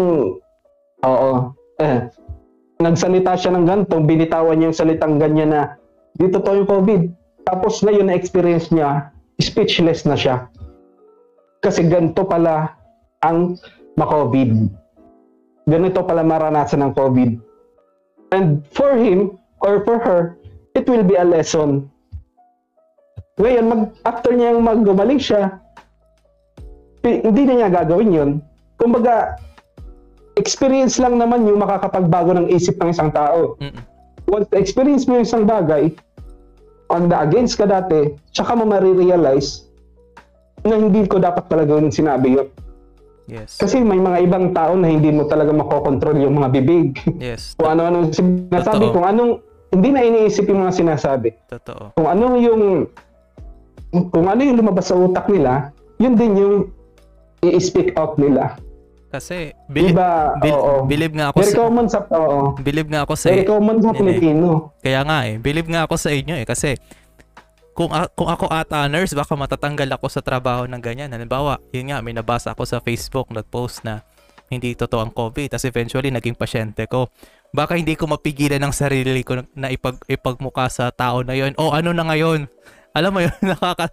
[1.01, 1.33] oo,
[1.81, 2.11] eh,
[2.83, 5.63] nagsalita siya ng ganito, binitawan niya yung salitang ganyan na
[6.19, 7.03] dito to yung COVID.
[7.47, 10.51] Tapos ngayon na experience niya, speechless na siya.
[11.63, 12.75] Kasi ganito pala
[13.23, 13.59] ang
[13.95, 14.51] ma-COVID.
[15.71, 17.31] Ganito pala maranasan ng COVID.
[18.35, 20.35] And for him or for her,
[20.75, 21.93] it will be a lesson
[23.41, 25.57] ngayon, mag, after niyang maggumaling siya,
[27.03, 28.31] hindi na niya gagawin yun.
[28.77, 29.41] Kumbaga,
[30.37, 33.57] experience lang naman yung makakapagbago ng isip ng isang tao.
[33.61, 33.83] Mm-mm.
[34.31, 35.93] Once experience mo yung isang bagay,
[36.89, 39.69] pag na-against ka dati, tsaka mo marirealize
[40.63, 42.49] na hindi ko dapat pala gawin yung sinabi yun.
[43.27, 43.57] Yes.
[43.57, 47.01] Kasi may mga ibang tao na hindi mo talaga makokontrol yung mga bibig.
[47.19, 47.53] Yes.
[47.59, 48.95] kung ano-ano sinasabi, Totoo.
[48.95, 49.33] kung anong,
[49.73, 51.97] hindi na iniisip yung mga sinasabi Totoo.
[51.97, 52.93] kung ano yung
[54.13, 56.57] kung ano yung lumabas sa utak nila, yun din yung
[57.45, 58.57] i-speak out nila.
[59.13, 60.33] Kasi, believe, Diba?
[60.41, 60.89] bil- Oo.
[60.89, 62.41] believe nga ako Very sa, common sa oo.
[62.67, 63.99] believe nga ako sa, Very common sa eh.
[64.01, 64.73] Pilipino.
[64.81, 66.81] Kaya nga eh, believe nga ako sa inyo eh kasi
[67.77, 71.13] kung kung ako ata nurse baka matatanggal ako sa trabaho ng ganyan.
[71.13, 74.01] Halimbawa, yun nga may nabasa ako sa Facebook nag-post na
[74.49, 77.09] hindi totoo ang COVID tapos eventually naging pasyente ko.
[77.53, 81.53] Baka hindi ko mapigilan ng sarili ko na ipag ipagmuka sa tao na yon.
[81.61, 82.49] O ano na ngayon?
[82.93, 83.93] Alam mo yun, nakaka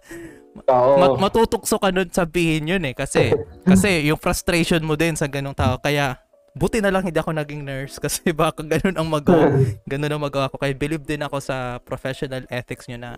[0.50, 0.98] Oo.
[0.98, 3.30] mat- matutukso ka nun sabihin yun eh kasi
[3.70, 6.18] kasi yung frustration mo din sa ganung tao kaya
[6.52, 9.46] buti na lang hindi ako naging nurse kasi baka ganun ang magawa
[9.90, 13.10] ganun ang magawa ko kaya believe din ako sa professional ethics nyo na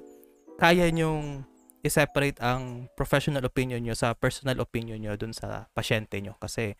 [0.57, 1.41] kaya nyong
[1.80, 6.76] i-separate ang professional opinion nyo sa personal opinion nyo dun sa pasyente nyo kasi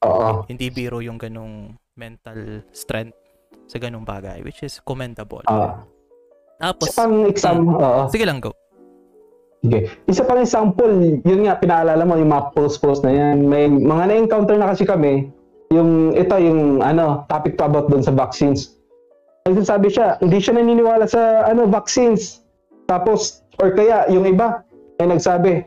[0.00, 0.46] Oo.
[0.46, 3.16] hindi biro yung ganung mental strength
[3.66, 5.82] sa ganung bagay which is commendable Ah.
[6.56, 8.06] tapos Isa pang exam, oo.
[8.08, 8.54] sige lang go
[9.64, 9.88] Sige.
[10.06, 13.48] Isa pang example, yun nga, pinaalala mo yung mga post-post na yan.
[13.48, 15.32] May mga na-encounter na kasi kami,
[15.72, 18.76] yung ito, yung ano, topic to about doon sa vaccines.
[19.46, 22.42] Nagsasabi siya, hindi siya naniniwala sa ano vaccines.
[22.86, 24.62] Tapos, or kaya, yung iba,
[25.02, 25.62] ay nagsabi,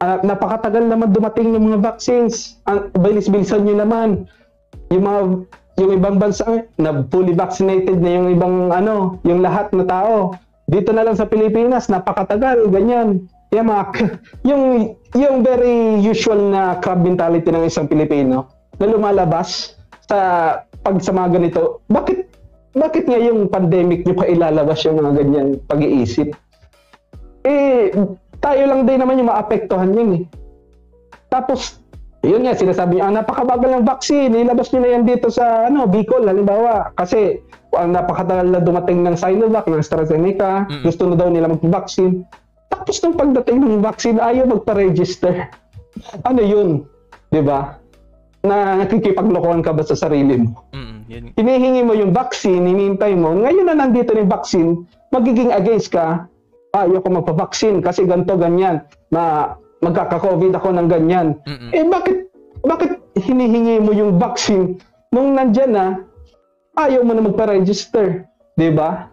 [0.00, 2.60] "Ah, napakatagal naman dumating ng mga vaccines.
[2.70, 4.08] Ang bilis-bilisan nyo naman.
[4.92, 5.20] Yung mga
[5.78, 10.34] yung ibang bansa na fully vaccinated na yung ibang ano, yung lahat na tao.
[10.68, 13.24] Dito na lang sa Pilipinas, napakatagal, ganyan.
[13.56, 13.82] Yung mga,
[14.48, 14.62] yung,
[15.16, 20.18] yung very usual na crab mentality ng isang Pilipino na lumalabas sa
[20.84, 22.28] pag sa mga ganito, bakit
[22.76, 26.36] bakit ngayong pandemic nyo pa ilalabas yung mga ganyan pag-iisip?
[27.42, 27.90] Eh,
[28.38, 30.24] tayo lang din naman yung maapektuhan yun eh.
[31.32, 31.80] Tapos,
[32.26, 36.26] yun nga, sinasabi ah, napakabagal ng vaccine, ilabas niyo na yan dito sa ano, Bicol,
[36.26, 36.90] halimbawa.
[36.98, 37.38] Kasi,
[37.78, 40.82] ang napakatagal na dumating ng Sinovac, ng AstraZeneca, mm-hmm.
[40.82, 42.26] gusto na daw nila mag-vaccine.
[42.72, 45.46] Tapos nung pagdating ng vaccine, ayaw magpa-register.
[46.30, 46.86] Ano yun?
[47.34, 47.74] Di ba?
[48.46, 50.62] Na nakikipaglokohan ka ba sa sarili mo?
[50.70, 50.98] Mm-hmm.
[51.10, 51.24] Yun.
[51.34, 53.34] Hinihingi mo yung vaccine, hinihintay mo.
[53.34, 56.30] Ngayon na nandito yung vaccine, magiging against ka,
[56.70, 59.54] ayaw ko magpa-vaccine kasi ganto ganyan na
[59.84, 61.38] magkaka-COVID ako ng ganyan.
[61.46, 61.70] Mm-mm.
[61.70, 62.28] Eh bakit
[62.66, 64.78] bakit hinihingi mo yung vaccine
[65.14, 65.84] nung nandiyan na
[66.78, 68.26] ayaw mo na magpa-register,
[68.58, 69.10] 'di ba?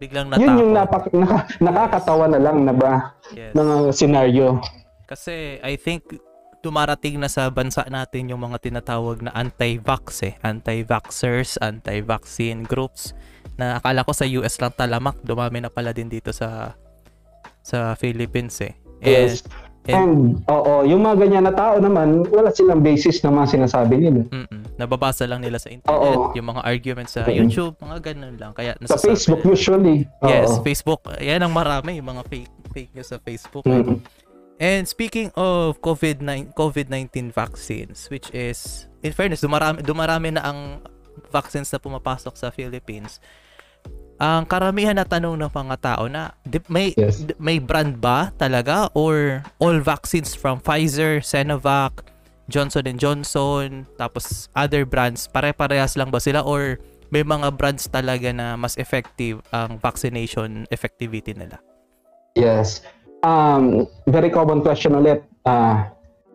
[0.00, 0.44] Biglang natakot.
[0.46, 3.52] Yun yung napak- naka- nakakatawa na lang na ba yes.
[3.52, 4.56] ng scenario.
[5.04, 6.08] Kasi I think
[6.64, 10.34] dumarating na sa bansa natin yung mga tinatawag na anti-vax eh.
[10.40, 13.12] Anti-vaxxers, anti-vaccine groups
[13.60, 16.76] na akala ko sa US lang talamak, dumami na pala din dito sa
[17.60, 18.72] sa Philippines eh.
[19.04, 19.44] And, yes.
[19.88, 20.14] And, and
[20.44, 24.28] oo, yung mga ganyan na tao naman, wala silang basis na mga sinasabi nila.
[24.28, 24.76] Mm-mm.
[24.76, 26.36] Nababasa lang nila sa internet, oo.
[26.36, 27.24] yung mga arguments sa.
[27.24, 28.52] YouTube, mga ganun lang.
[28.52, 30.04] Kaya nasasabi, sa Facebook usually.
[30.20, 30.60] Yes, oo.
[30.60, 31.00] Facebook.
[31.16, 33.64] Yan ang marami, yung mga fake fake news sa Facebook.
[33.64, 33.98] Mm-hmm.
[34.60, 40.84] And speaking of COVID-19 COVID-19 vaccines, which is in fairness, dumarami dumarami na ang
[41.32, 43.16] vaccines na pumapasok sa Philippines
[44.20, 46.36] ang karamihan na tanong ng mga tao na
[46.68, 47.24] may yes.
[47.40, 52.04] may brand ba talaga or all vaccines from Pfizer, Sinovac,
[52.52, 56.76] Johnson Johnson, tapos other brands, pare-parehas lang ba sila or
[57.08, 61.56] may mga brands talaga na mas effective ang vaccination effectivity nila?
[62.36, 62.84] Yes.
[63.24, 65.24] Um, very common question ulit.
[65.48, 65.88] Uh,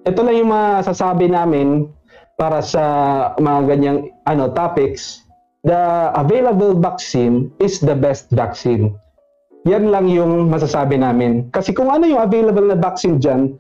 [0.10, 1.86] ito lang yung masasabi namin
[2.36, 2.84] para sa
[3.38, 5.25] mga ganyang ano topics
[5.66, 8.94] the available vaccine is the best vaccine.
[9.66, 11.50] Yan lang yung masasabi namin.
[11.50, 13.58] Kasi kung ano yung available na vaccine dyan,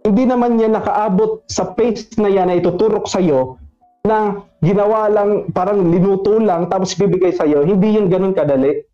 [0.00, 3.60] hindi naman yan nakaabot sa pace na yan na ituturok sa'yo
[4.08, 7.68] na ginawa lang, parang linuto lang, tapos bibigay sa'yo.
[7.68, 8.86] Hindi yun ganun kadali.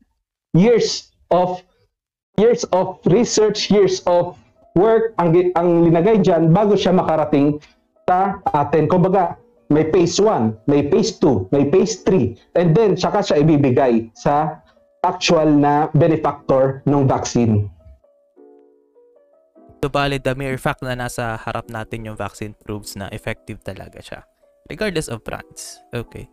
[0.57, 1.62] Years of
[2.40, 4.34] years of research, years of
[4.74, 7.61] work ang, ang linagay dyan bago siya makarating
[8.09, 8.88] sa atin.
[8.88, 9.36] Kumbaga,
[9.73, 14.61] may phase 1, may phase 2, may phase 3, and then saka siya ibibigay sa
[15.03, 17.66] actual na benefactor ng vaccine.
[19.83, 23.99] So, bali, the mere fact na nasa harap natin yung vaccine proves na effective talaga
[23.99, 24.20] siya.
[24.70, 25.83] Regardless of brands.
[25.91, 26.31] Okay.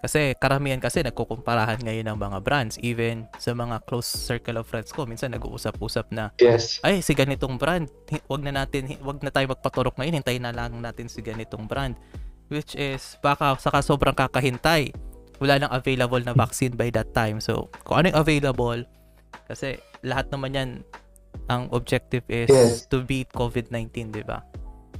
[0.00, 2.80] Kasi karamihan kasi nagkukumparahan ngayon ng mga brands.
[2.80, 6.80] Even sa mga close circle of friends ko, minsan nag-uusap-usap na, yes.
[6.80, 7.84] ay, si ganitong brand,
[8.32, 12.00] wag na natin, wag na tayo magpaturok ngayon, hintayin na lang natin si ganitong brand
[12.50, 14.90] which is baka saka sobrang kakahintay.
[15.40, 17.40] Wala nang available na vaccine by that time.
[17.40, 18.84] So, kung ano yung available,
[19.48, 20.70] kasi lahat naman yan,
[21.48, 22.84] ang objective is yes.
[22.92, 24.44] to beat COVID-19, di ba?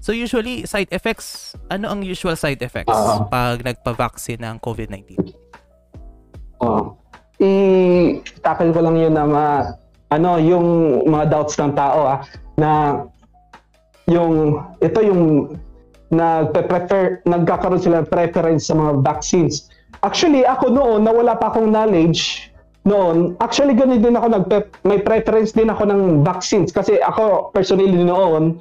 [0.00, 5.28] So, usually, side effects, ano ang usual side effects uh, pag nagpa-vaccine ng COVID-19?
[6.56, 6.96] Uh,
[7.36, 9.44] i-tackle ko lang yun na ma,
[10.08, 10.66] ano, yung
[11.04, 12.18] mga doubts ng tao ah,
[12.56, 13.04] na
[14.08, 15.52] yung, ito yung
[16.10, 19.70] nagpe-prefer, nagkakaroon sila ng preference sa mga vaccines.
[20.02, 22.50] Actually, ako noon, na wala pa akong knowledge
[22.82, 26.74] noon, actually ganun din ako, nagpe, may preference din ako ng vaccines.
[26.74, 28.58] Kasi ako, personally noon,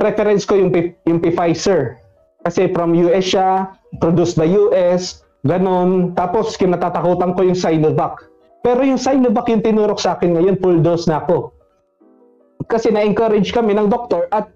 [0.00, 0.72] preference ko yung,
[1.04, 2.00] yung Pfizer.
[2.46, 6.16] Kasi from US siya, produced by US, ganun.
[6.16, 8.24] Tapos kinatatakutan ko yung Sinovac.
[8.64, 11.52] Pero yung Sinovac yung tinurok sa akin ngayon, full dose na ako.
[12.70, 14.48] Kasi na-encourage kami ng doktor at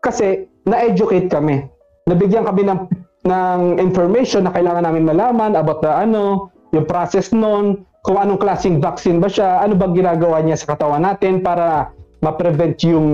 [0.00, 1.68] kasi na-educate kami
[2.08, 2.80] nabigyan kami ng,
[3.26, 8.80] ng information na kailangan namin malaman about the ano, yung process noon, kung anong klaseng
[8.80, 11.92] vaccine ba siya, ano bang ginagawa niya sa katawan natin para
[12.24, 13.08] ma-prevent yung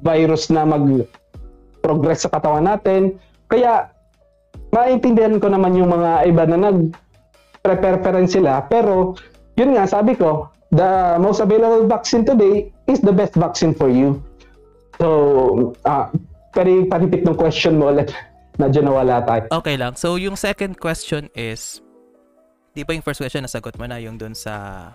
[0.00, 3.20] virus na mag-progress sa katawan natin.
[3.52, 3.92] Kaya,
[4.72, 8.64] maintindihan ko naman yung mga iba na nag-prepare pa sila.
[8.68, 9.16] Pero,
[9.60, 14.22] yun nga, sabi ko, the most available vaccine today is the best vaccine for you.
[15.00, 16.08] So, uh,
[16.54, 18.12] pari patipik ng question mo ulit.
[18.60, 19.48] Medyo nawala tayo.
[19.64, 19.96] Okay lang.
[19.96, 21.80] So, yung second question is,
[22.76, 24.88] di ba yung first question nasagot mo na yung dun sa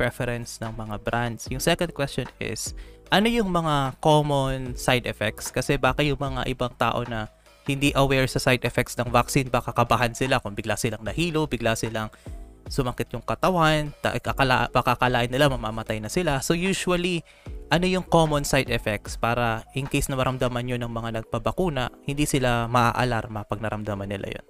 [0.00, 1.44] preference ng mga brands.
[1.52, 2.72] Yung second question is,
[3.12, 5.52] ano yung mga common side effects?
[5.52, 7.28] Kasi baka yung mga ibang tao na
[7.68, 11.76] hindi aware sa side effects ng vaccine, baka kabahan sila kung bigla silang nahilo, bigla
[11.76, 12.08] silang
[12.72, 16.40] sumakit yung katawan, akala, baka akalain nila mamamatay na sila.
[16.40, 17.20] So usually,
[17.72, 22.28] ano yung common side effects para in case na maramdaman nyo ng mga nagpabakuna, hindi
[22.28, 24.46] sila maaalarma pag naramdaman nila yun?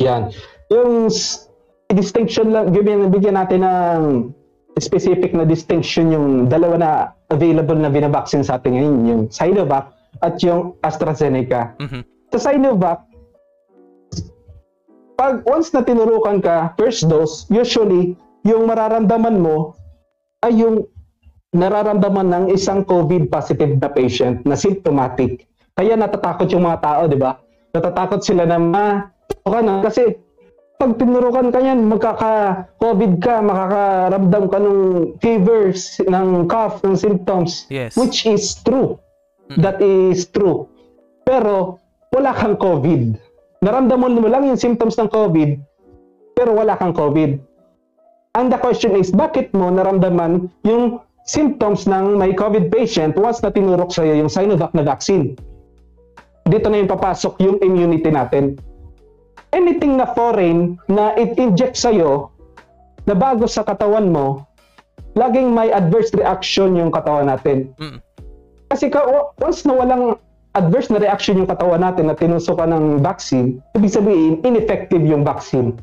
[0.00, 0.22] Yan.
[0.72, 1.12] Yung
[1.92, 4.32] distinction lang, bigyan, bigyan natin ng
[4.80, 6.90] specific na distinction yung dalawa na
[7.28, 9.92] available na binabaksin sa atin ngayon, yung Sinovac
[10.24, 11.76] at yung AstraZeneca.
[11.76, 12.00] Mhm.
[12.32, 13.04] Sa Sinovac,
[15.20, 18.16] pag once na tinurukan ka, first dose, usually,
[18.48, 19.76] yung mararamdaman mo
[20.40, 20.88] ay yung
[21.52, 25.44] nararamdaman ng isang COVID positive na patient na symptomatic.
[25.76, 27.36] Kaya natatakot yung mga tao, di ba?
[27.72, 29.08] Natatakot sila na ma,
[29.44, 29.84] ka na.
[29.84, 30.16] Kasi
[30.80, 34.80] pag tinurukan ka yan, magkaka-COVID ka, makakaramdam ka ng
[35.20, 37.68] fevers, ng cough, ng symptoms.
[37.68, 37.94] Yes.
[37.94, 38.98] Which is true.
[39.52, 39.62] Mm.
[39.62, 40.66] That is true.
[41.22, 41.78] Pero
[42.10, 43.14] wala kang COVID.
[43.62, 45.54] Naramdaman mo lang yung symptoms ng COVID,
[46.34, 47.38] pero wala kang COVID.
[48.34, 50.98] And the question is, bakit mo naramdaman yung
[51.28, 55.38] symptoms ng may COVID patient once na tinurok sa'yo yung Sinovac na vaccine?
[56.46, 58.58] Dito na yung papasok yung immunity natin.
[59.54, 62.32] Anything na foreign na it-inject sa'yo
[63.06, 64.42] na bago sa katawan mo,
[65.14, 67.70] laging may adverse reaction yung katawan natin.
[67.78, 67.98] Mm.
[68.72, 69.04] Kasi ka,
[69.38, 70.16] once na walang
[70.56, 75.76] adverse na reaction yung katawan natin na tinusukan ng vaccine, ibig sabihin, ineffective yung vaccine.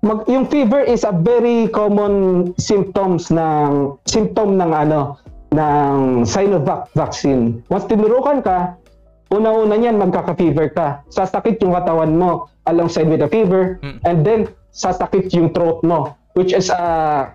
[0.00, 5.20] Mag, yung fever is a very common symptoms ng symptom ng ano
[5.52, 7.60] ng Sinovac vaccine.
[7.68, 8.80] Once tinurukan ka,
[9.28, 11.04] una-una niyan magkaka-fever ka.
[11.12, 13.98] Sasakit yung katawan mo alongside with the fever Mm.
[14.08, 14.40] and then
[14.72, 17.26] sasakit yung throat mo which is a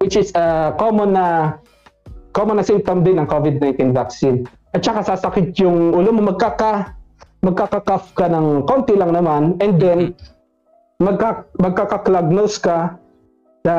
[0.00, 1.58] which is a common na
[2.32, 4.46] common na symptom din ng COVID-19 vaccine.
[4.70, 6.94] At saka sasakit yung ulo mo, magkaka,
[7.42, 10.14] magkaka-cough ka ng konti lang naman, and then
[11.00, 13.00] magka, magkaka-clog nose ka,
[13.64, 13.76] na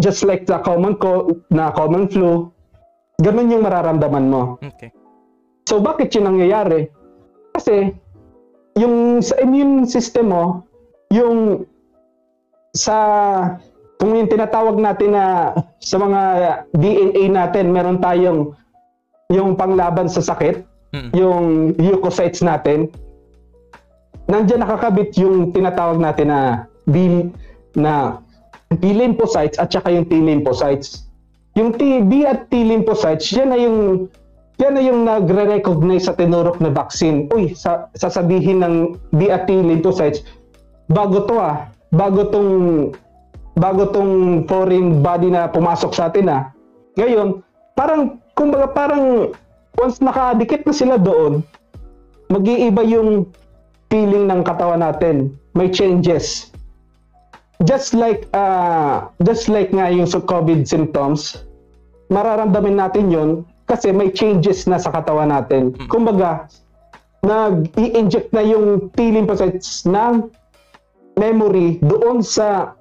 [0.00, 2.48] just like the common cold, na common flu,
[3.20, 4.42] ganun yung mararamdaman mo.
[4.60, 4.92] Okay.
[5.68, 6.88] So bakit yun nangyayari?
[7.52, 7.92] Kasi
[8.78, 10.64] yung sa immune system mo,
[11.12, 11.64] yung
[12.72, 12.96] sa
[13.98, 15.52] kung yung tinatawag natin na
[15.82, 16.20] sa mga
[16.72, 18.54] DNA natin, meron tayong
[19.28, 21.10] yung panglaban sa sakit, Mm.
[21.12, 21.44] yung
[21.76, 22.88] leukocytes natin.
[24.28, 27.28] Nandiyan nakakabit yung tinatawag natin na B
[27.72, 28.20] na
[28.68, 31.08] B lymphocytes at saka yung T lymphocytes.
[31.56, 34.06] Yung T, B at T lymphocytes, yan na yung
[34.60, 37.30] yan na yung nagre-recognize sa tinurok na vaccine.
[37.32, 38.74] Uy, sa, sasabihin ng
[39.16, 40.20] B at T lymphocytes,
[40.92, 42.52] bago to ah, bago tong
[43.56, 46.42] bago tong foreign body na pumasok sa atin ah.
[47.00, 47.40] Ngayon,
[47.72, 49.32] parang kumbaga parang
[49.80, 51.40] once nakadikit na sila doon,
[52.28, 53.24] mag-iiba yung
[53.88, 55.36] feeling ng katawan natin.
[55.56, 56.52] May changes.
[57.66, 61.42] Just like uh, just like nga yung sa COVID symptoms,
[62.06, 63.30] mararamdamin natin yon
[63.66, 65.74] kasi may changes na sa katawan natin.
[65.90, 66.46] Kumbaga,
[67.26, 70.30] nag-i-inject na yung T lymphocytes ng
[71.18, 72.78] memory doon sa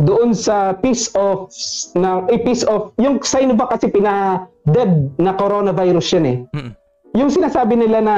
[0.00, 1.50] doon sa piece of
[1.98, 6.38] ng a piece of yung Sinovac kasi pina dead na coronavirus yan eh.
[6.54, 6.72] Mm.
[7.18, 8.16] Yung sinasabi nila na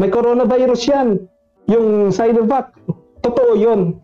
[0.00, 1.08] may coronavirus yan,
[1.70, 2.74] yung Sinovac,
[3.22, 4.02] totoo yun.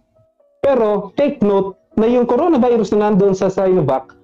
[0.62, 4.14] Pero take note na yung coronavirus na nandoon sa Sinovac,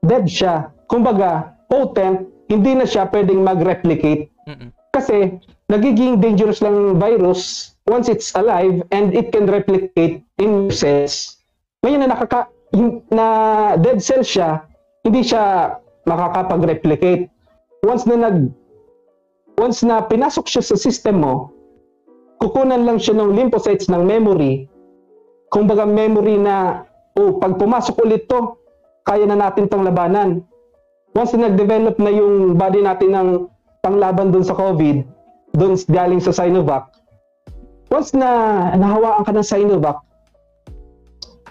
[0.00, 0.72] dead siya.
[0.88, 4.68] Kumbaga, potent, hindi na siya pwedeng mag-replicate Mm-mm.
[4.92, 5.40] kasi
[5.72, 11.40] nagiging dangerous lang virus once it's alive and it can replicate in cells.
[11.80, 13.26] Ngayon na nakaka yung- na
[13.80, 14.68] dead cell siya,
[15.00, 17.32] hindi siya makakapag-replicate.
[17.82, 18.52] Once na nag
[19.56, 21.50] once na pinasok siya sa system mo,
[22.42, 24.66] kukunan lang siya ng lymphocytes ng memory.
[25.54, 26.82] Kumbaga memory na
[27.14, 28.58] oh, pag pumasok ulit to,
[29.06, 30.42] kaya na natin tong labanan.
[31.14, 33.28] Once na nag-develop na yung body natin ng
[33.84, 35.06] panglaban dun sa COVID,
[35.54, 36.88] dun galing sa Sinovac,
[37.92, 40.00] once na nahawaan ka ng Sinovac,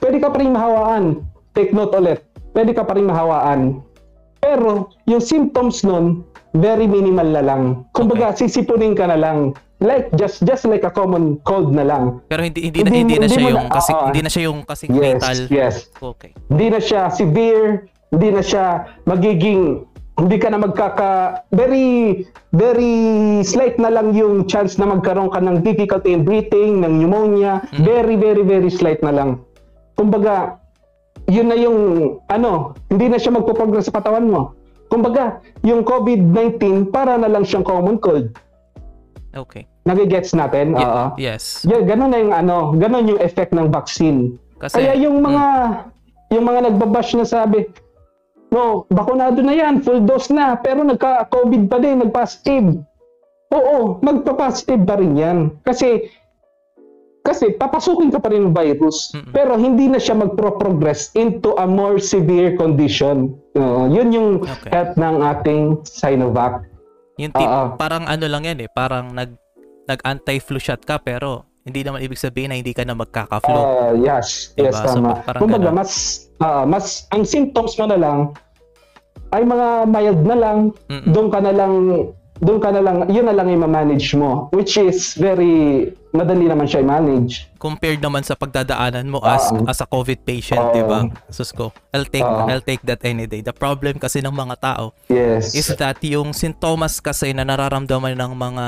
[0.02, 1.22] pwede ka pa rin mahawaan.
[1.54, 2.26] Take note ulit,
[2.58, 3.86] pwede ka pa rin mahawaan.
[4.42, 7.62] Pero yung symptoms nun, very minimal na lang.
[7.92, 9.38] Kumbaga, sisipunin ka na lang.
[9.80, 12.22] Like, just just like a common cold na lang.
[12.28, 14.06] Pero hindi hindi, na, Hindi hindi na hindi siya yung na- kasi oo.
[14.06, 15.40] hindi na siya yung kasing Yes, fatal.
[15.50, 15.76] yes.
[15.98, 16.32] Okay.
[16.48, 17.66] Hindi na siya severe,
[18.10, 18.66] hindi na siya
[19.04, 19.62] magiging
[20.14, 21.12] hindi ka na magkaka
[21.50, 22.22] very
[22.54, 22.94] very
[23.42, 28.14] slight na lang yung chance na magkaroon ka ng difficulty in breathing, ng pneumonia, very
[28.14, 29.42] very very slight na lang.
[29.96, 30.62] Kumbaga,
[31.26, 31.78] yun na yung
[32.28, 34.54] ano, hindi na siya magpo-progress sa katawan mo.
[34.92, 35.24] Kumbaga,
[35.64, 38.36] yung COVID-19 para na lang siyang common cold.
[39.32, 39.64] Okay.
[39.82, 40.76] Nagigets natin?
[40.76, 41.04] Ye- Oo.
[41.16, 41.64] yes.
[41.64, 44.36] Yeah, ganun na yung ano, ganun yung effect ng vaccine.
[44.60, 45.90] Kasi Kaya yung mga Mm.
[46.32, 47.72] yung mga nagbabash na sabi,
[48.48, 52.80] no, bakunado na yan, full dose na, pero nagka-COVID pa din, nag-positive.
[53.50, 55.38] Oo, magpa-positive pa rin yan.
[55.62, 56.08] Kasi
[57.22, 59.30] Kasi papasukin ka pa rin ng virus, Mm-mm.
[59.30, 63.38] pero hindi na siya magpro-progress into a more severe condition.
[63.54, 64.74] Uh, yun yung okay.
[64.74, 66.66] help ng ating Sinovac.
[67.22, 69.38] Yung tip, uh, parang ano lang yan eh, parang nag
[69.86, 73.54] nag-anti-flu shot ka pero hindi naman ibig sabihin na hindi ka na magkaka-flu.
[73.54, 74.74] Uh, yes, diba?
[74.74, 75.22] yes, tama.
[75.22, 75.92] So, Kumbaga, mas,
[76.42, 78.20] uh, mas, ang symptoms mo na lang
[79.30, 80.58] ay mga mild na lang,
[81.14, 81.74] doon ka na lang
[82.42, 84.50] doon ka na lang, yun na lang yung manage mo.
[84.50, 87.48] Which is very, madali naman siya i-manage.
[87.56, 91.08] Compared naman sa pagdadaanan mo as uh, as a COVID patient, uh, di ba?
[91.32, 93.40] Sus ko, I'll take, uh, I'll take that any day.
[93.40, 95.56] The problem kasi ng mga tao yes.
[95.56, 98.66] is that yung sintomas kasi na nararamdaman ng mga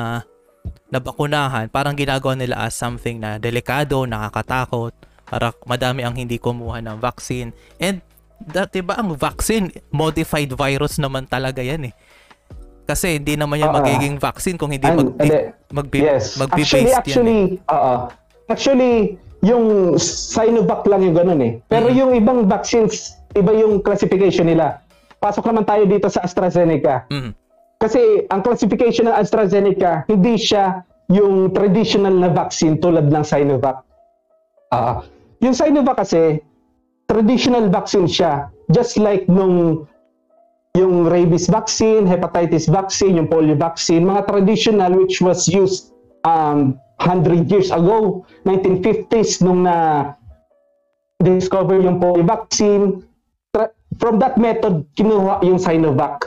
[0.88, 4.96] nabakunahan, parang ginagawa nila as something na delikado, nakakatakot,
[5.28, 7.52] para madami ang hindi kumuha ng vaccine.
[7.82, 8.00] And
[8.40, 11.94] dati ba ang vaccine, modified virus naman talaga yan eh.
[12.84, 15.16] Kasi hindi naman yan uh, magiging vaccine kung hindi mag,
[15.72, 16.36] mag, yes.
[16.36, 17.64] magbe-based actually, yan.
[17.64, 17.72] Eh.
[17.72, 18.12] Uh,
[18.52, 21.54] actually, yung Sinovac lang yung ganun eh.
[21.72, 22.00] Pero mm-hmm.
[22.00, 24.84] yung ibang vaccines, iba yung classification nila.
[25.24, 27.08] Pasok naman tayo dito sa AstraZeneca.
[27.08, 27.32] Mm-hmm.
[27.80, 33.84] Kasi ang classification ng AstraZeneca, hindi siya yung traditional na vaccine tulad ng Sinovac.
[34.72, 35.04] Uh,
[35.44, 36.40] yung Sinovac kasi,
[37.12, 38.48] traditional vaccine siya.
[38.72, 39.84] Just like nung
[40.74, 45.94] yung rabies vaccine, hepatitis vaccine, yung polio vaccine, mga traditional which was used
[46.26, 50.10] um, 100 years ago, 1950s, nung na
[51.22, 53.06] discover yung polio vaccine.
[54.02, 56.26] From that method, kinuha yung Sinovac.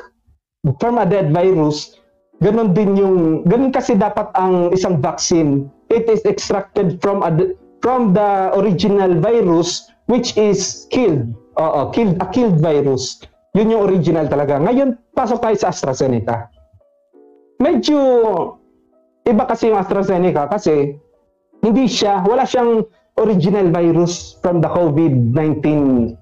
[0.78, 1.98] From a dead virus,
[2.38, 5.66] ganun din yung, ganun kasi dapat ang isang vaccine.
[5.90, 7.34] It is extracted from a,
[7.82, 11.34] from the original virus which is killed.
[11.58, 13.26] Oo, killed, a killed virus.
[13.56, 14.60] Yun yung original talaga.
[14.60, 16.52] Ngayon, pasok tayo sa AstraZeneca.
[17.56, 17.98] Medyo
[19.24, 21.00] iba kasi yung AstraZeneca kasi
[21.64, 22.84] hindi siya, wala siyang
[23.16, 25.64] original virus from the COVID-19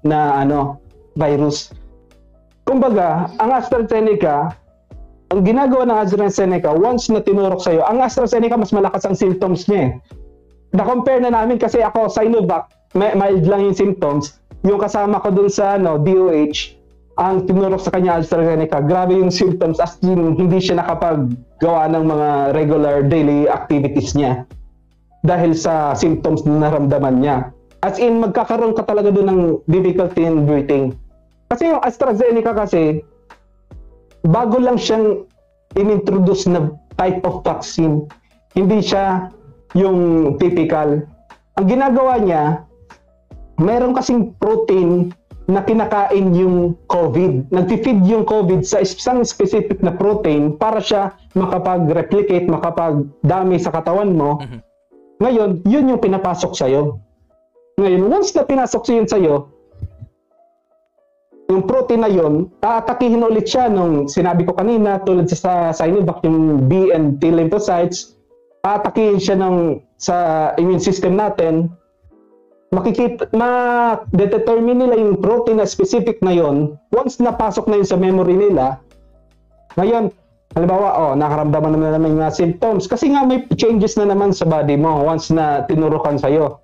[0.06, 0.78] na ano,
[1.18, 1.74] virus.
[2.64, 4.54] Kumbaga, ang AstraZeneca,
[5.34, 9.90] ang ginagawa ng AstraZeneca, once na tinurok sa'yo, ang AstraZeneca mas malakas ang symptoms niya
[9.90, 9.92] eh.
[10.74, 14.38] Na-compare na namin kasi ako, Sinovac, mild lang yung symptoms.
[14.62, 16.73] Yung kasama ko dun sa ano, DOH,
[17.14, 22.28] ang tinurok sa kanya AstraZeneca, grabe yung symptoms as in hindi siya nakapaggawa ng mga
[22.58, 24.42] regular daily activities niya
[25.22, 27.54] dahil sa symptoms na naramdaman niya.
[27.84, 30.96] As in, magkakaroon ka talaga doon ng difficulty in breathing.
[31.52, 33.04] Kasi yung AstraZeneca kasi,
[34.24, 35.28] bago lang siyang
[35.76, 38.06] inintroduce na type of vaccine.
[38.54, 39.28] Hindi siya
[39.74, 41.02] yung typical.
[41.58, 42.62] Ang ginagawa niya,
[43.58, 47.52] meron kasing protein na kinakain yung COVID.
[47.52, 54.40] Nag-feed yung COVID sa isang specific na protein para siya makapag-replicate, makapag-dami sa katawan mo.
[54.40, 54.60] Mm-hmm.
[55.20, 56.96] Ngayon, yun yung pinapasok sa'yo.
[57.76, 59.34] Ngayon, once na pinasok yun sa'yo,
[61.52, 66.64] yung protein na yun, aatakihin ulit siya nung sinabi ko kanina, tulad sa Sinovac, yung
[66.72, 68.16] B and T lymphocytes,
[68.64, 71.68] aatakihin siya ng, sa immune system natin,
[72.74, 78.34] makikita, ma-determine nila yung protein na specific na yon once napasok na yun sa memory
[78.34, 78.82] nila,
[79.74, 80.10] ngayon,
[80.54, 82.86] halimbawa, oh, nakaramdaman na naman yung symptoms.
[82.86, 86.62] Kasi nga may changes na naman sa body mo once na tinurukan sa'yo.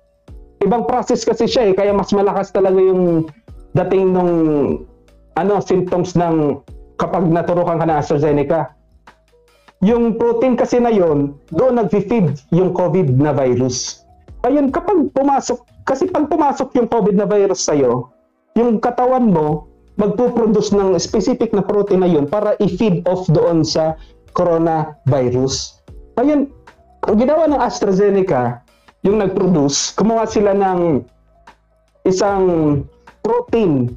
[0.63, 3.27] Ibang process kasi siya eh, kaya mas malakas talaga yung
[3.75, 4.33] dating nung
[5.35, 6.59] ano, symptoms ng
[6.95, 8.71] kapag naturukan ka na AstraZeneca.
[9.81, 14.05] Yung protein kasi na yon, doon nag-feed yung COVID na virus.
[14.45, 18.13] Ayun, kapag pumasok kasi pag pumasok yung COVID na virus sa'yo,
[18.53, 23.97] yung katawan mo, magpuproduce ng specific na protein na yun para i-feed off doon sa
[24.33, 25.83] coronavirus.
[26.17, 26.47] Ngayon,
[27.05, 28.61] ang ginawa ng AstraZeneca,
[29.01, 31.01] yung nag-produce, kumuha sila ng
[32.05, 32.45] isang
[33.25, 33.93] protein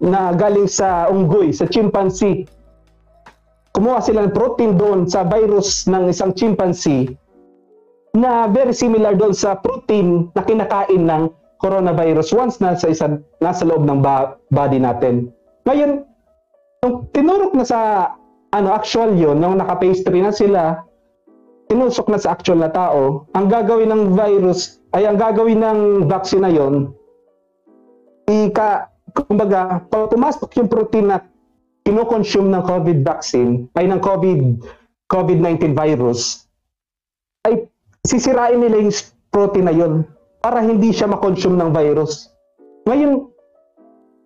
[0.00, 2.48] na galing sa unggoy, sa chimpanzee.
[3.76, 7.12] Kumuha sila ng protein doon sa virus ng isang chimpanzee
[8.16, 11.30] na very similar doon sa protein na kinakain ng
[11.60, 15.28] coronavirus once nasa, isa, nasa loob ng ba- body natin.
[15.68, 16.02] Ngayon,
[16.82, 17.80] nung tinurok na sa
[18.50, 20.62] ano actual yon nung naka-phase na sila,
[21.70, 25.78] tinusok na sa actual na tao, ang gagawin ng virus, ay ang gagawin ng
[26.10, 26.90] vaccine na yon,
[28.26, 31.22] ika, kumbaga, pag pumasok yung protein na
[31.86, 34.40] kinoconsume ng COVID vaccine, ay ng COVID,
[35.06, 36.49] COVID-19 virus,
[38.04, 38.94] sisirain nila yung
[39.30, 40.04] protein na yun
[40.40, 42.32] para hindi siya makonsume ng virus.
[42.88, 43.28] Ngayon,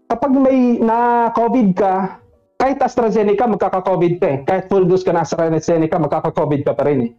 [0.06, 2.22] kapag may na-COVID ka,
[2.55, 4.38] kahit AstraZeneca, magkaka-COVID ka eh.
[4.46, 7.12] Kahit full dose ka na AstraZeneca, magkaka-COVID ka pa rin eh.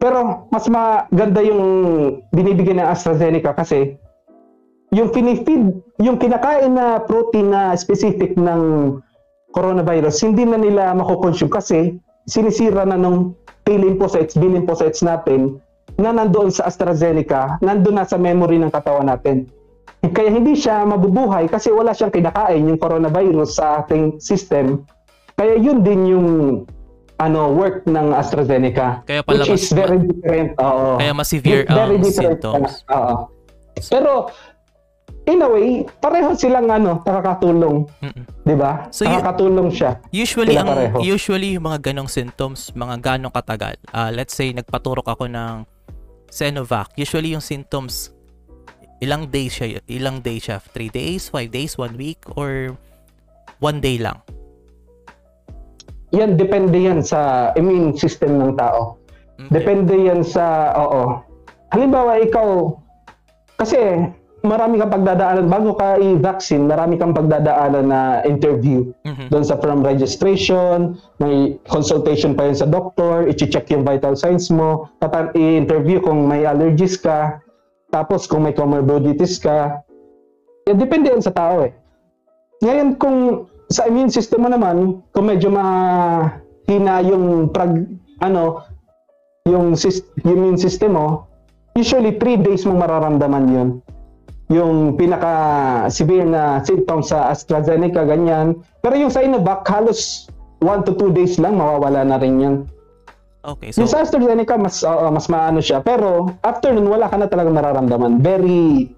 [0.00, 1.62] Pero mas maganda yung
[2.32, 4.00] binibigyan ng AstraZeneca kasi
[4.90, 8.96] yung pinifeed, yung kinakain na protein na specific ng
[9.54, 15.60] coronavirus, hindi na nila makukonsume kasi sinisira na nung T lymphocytes, B lymphocytes natin
[16.00, 19.48] na nandoon sa AstraZeneca, nandoon na sa memory ng katawan natin.
[20.00, 24.88] Kaya hindi siya mabubuhay kasi wala siyang kinakain yung coronavirus sa ating system.
[25.36, 26.28] Kaya yun din yung
[27.20, 30.56] ano work ng AstraZeneca Kaya pala which mas, is very different.
[30.56, 30.96] Oo.
[30.96, 32.40] Kaya mas severe ang different.
[32.40, 32.80] symptoms.
[32.88, 33.28] Oo.
[33.92, 34.32] Pero
[35.30, 38.24] in a way, pareho silang ano, nakakatulong, Mm-mm.
[38.42, 38.90] 'di ba?
[38.90, 40.02] So, nakakatulong siya.
[40.10, 40.98] Usually ang pareho.
[41.00, 43.78] usually yung mga ganong symptoms, mga ganong katagal.
[43.94, 45.64] Ah, let's say nagpaturok ako ng
[46.30, 46.90] Sinovac.
[46.98, 48.14] Usually yung symptoms
[49.00, 52.76] ilang days siya, ilang days siya, 3 days, 5 days, 1 week or
[53.58, 54.20] one day lang.
[56.12, 59.00] Yan depende yan sa immune system ng tao.
[59.40, 59.62] Okay.
[59.62, 61.22] Depende yan sa oo.
[61.72, 62.76] Halimbawa ikaw
[63.56, 63.78] kasi
[64.40, 68.88] marami kang pagdadaanan bago ka i-vaccine, marami kang pagdadaanan na interview.
[69.04, 69.28] Mhm.
[69.28, 74.88] Doon sa from registration, may consultation pa yun sa doctor, i-check yung vital signs mo,
[74.96, 77.40] tata- i-interview kung may allergies ka,
[77.92, 79.84] tapos kung may comorbidities ka.
[80.68, 81.72] Yan, depende yan sa tao eh.
[82.64, 87.86] Ngayon kung sa immune system mo naman, kung medyo mahina yung prag,
[88.24, 88.64] ano,
[89.44, 91.28] yung, sys- yung immune system mo,
[91.76, 93.68] usually 3 days mo mararamdaman yun
[94.50, 95.32] yung pinaka
[95.86, 98.58] severe na symptoms sa AstraZeneca ganyan.
[98.82, 100.26] Pero yung Sinovac halos
[100.58, 102.56] 1 to 2 days lang mawawala na rin yan.
[103.40, 107.16] Okay, so yung sa AstraZeneca mas oo, mas maano siya pero after nun wala ka
[107.16, 108.20] na talagang nararamdaman.
[108.20, 108.90] Very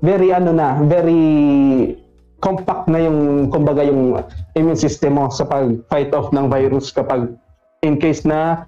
[0.00, 1.92] very ano na, very
[2.40, 4.16] compact na yung kumbaga yung
[4.56, 7.28] immune system mo sa pag-fight off ng virus kapag
[7.84, 8.64] in case na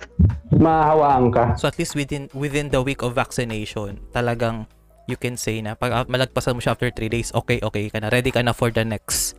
[0.53, 1.57] mahawaan ka.
[1.57, 4.69] so at least within within the week of vaccination, talagang
[5.07, 7.99] you can say na pag ah, malagpasan mo siya after 3 days, okay, okay ka
[7.99, 8.09] na.
[8.11, 9.39] Ready ka na for the next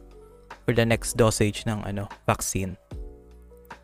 [0.64, 2.80] for the next dosage ng ano, vaccine.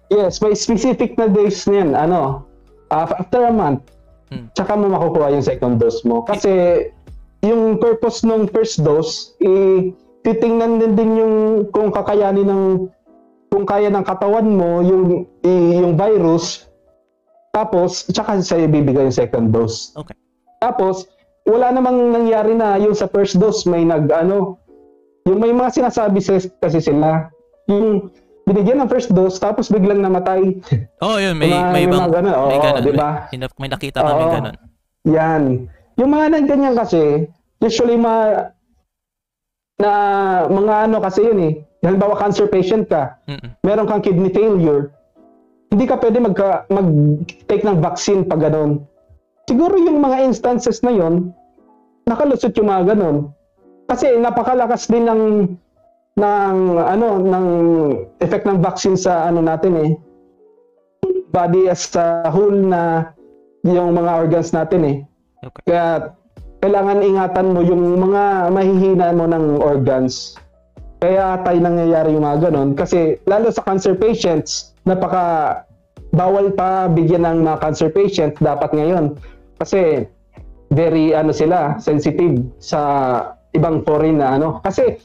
[0.09, 1.93] Yes, may specific na days niyan.
[1.93, 2.47] Ano,
[2.89, 3.83] af- after a month,
[4.29, 4.45] Hmm.
[4.53, 6.21] tsaka mo makukuha yung second dose mo.
[6.21, 6.85] Kasi
[7.41, 9.89] yung purpose ng first dose, i
[10.21, 11.35] titingnan din din yung
[11.73, 12.63] kung kakayanin ng
[13.49, 16.69] kung kaya ng katawan mo yung yung virus
[17.49, 19.89] tapos tsaka sa ibibigay yung second dose.
[19.97, 20.13] Okay.
[20.61, 21.09] Tapos
[21.49, 24.61] wala namang nangyari na yung sa first dose may nag ano
[25.25, 27.27] yung may mga sinasabi sa- kasi sila
[27.65, 28.09] yung
[28.45, 30.57] binigyan ng first dose tapos biglang namatay.
[31.05, 32.81] Oh, yun, may Mga- may may ibang ganun, may oo, ganun.
[32.81, 33.09] di ba?
[33.29, 34.33] May, may, may nakita kami Oo.
[34.33, 34.55] ganun.
[35.05, 35.43] Yan.
[35.95, 37.27] Yung mga nang ganyan kasi,
[37.59, 38.45] usually ma
[39.77, 39.91] na
[40.45, 41.53] mga ano kasi yun eh.
[41.79, 43.55] Halimbawa cancer patient ka, Mm-mm.
[43.61, 44.91] meron kang kidney failure,
[45.69, 48.83] hindi ka pwede magka, mag-take ng vaccine pag ganun.
[49.47, 51.31] Siguro yung mga instances na yon
[52.09, 53.29] nakalusot yung mga ganun.
[53.85, 55.23] Kasi napakalakas din ng
[56.19, 57.45] ng ano ng
[58.19, 59.91] effect ng vaccine sa ano natin eh
[61.29, 63.13] body as a whole na
[63.63, 64.97] yung mga organs natin eh.
[65.45, 65.73] Okay.
[65.73, 66.13] Kaya
[66.59, 70.35] kailangan ingatan mo yung mga mahihina mo ng organs.
[70.99, 72.75] Kaya tayo nangyayari yung mga ganon.
[72.75, 75.63] Kasi lalo sa cancer patients, napaka
[76.11, 79.15] bawal pa bigyan ng mga cancer patient dapat ngayon.
[79.61, 80.03] Kasi
[80.69, 82.79] very ano sila, sensitive sa
[83.53, 84.61] ibang foreign na ano.
[84.61, 84.97] Kasi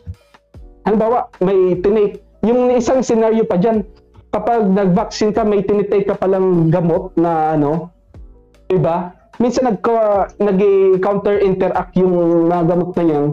[0.85, 3.85] halimbawa may tinake, yung isang scenario pa dyan,
[4.29, 7.95] kapag nag-vaccine ka, may tinitake ka palang gamot na ano,
[8.69, 9.13] Diba?
[9.43, 9.83] Minsan nag
[10.39, 13.25] nag-counter interact yung mga gamot na yan,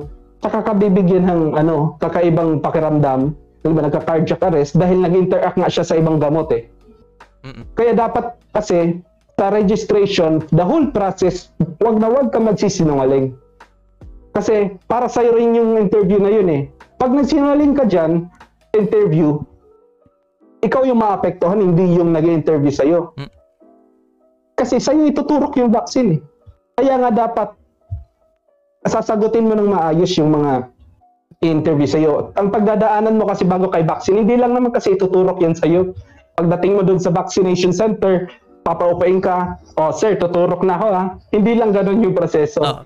[0.41, 5.97] tsaka ka bibigyan ng ano, kakaibang pakiramdam, diba, nagka-cardiac arrest dahil nag-interact nga siya sa
[5.97, 6.65] ibang gamot eh.
[7.45, 7.63] Mm-mm.
[7.77, 9.01] Kaya dapat kasi
[9.41, 11.49] sa registration, the whole process,
[11.81, 13.33] wag na wag ka magsisinungaling.
[14.37, 16.61] Kasi para sa rin yung interview na yun eh.
[17.01, 18.29] Pag nagsinungaling ka dyan,
[18.77, 19.41] interview,
[20.61, 23.17] ikaw yung maapektuhan, hindi yung nag-interview sa'yo.
[23.17, 23.29] Mm.
[24.61, 26.19] Kasi sa'yo ituturok yung vaccine eh.
[26.77, 27.49] Kaya nga dapat
[28.85, 30.69] sasagutin mo ng maayos yung mga
[31.41, 32.29] interview sa'yo.
[32.37, 35.97] Ang pagdadaanan mo kasi bago kay vaccine, hindi lang naman kasi ituturok yan sa'yo.
[36.37, 38.29] Pagdating mo dun sa vaccination center,
[38.61, 41.03] papaupain ka, oh sir, tuturok na ako ha.
[41.33, 42.61] Hindi lang ganun yung proseso.
[42.61, 42.81] Oh,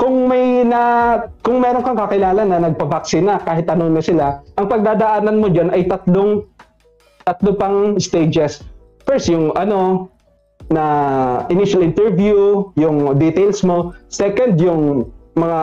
[0.00, 4.66] Kung may na, kung meron kang kakilala na nagpa-vaccine na, kahit ano na sila, ang
[4.68, 6.48] pagdadaanan mo dyan ay tatlong,
[7.28, 8.64] tatlo pang stages.
[9.04, 10.08] First, yung ano,
[10.70, 10.84] na
[11.50, 13.92] initial interview, yung details mo.
[14.08, 15.60] Second, yung mga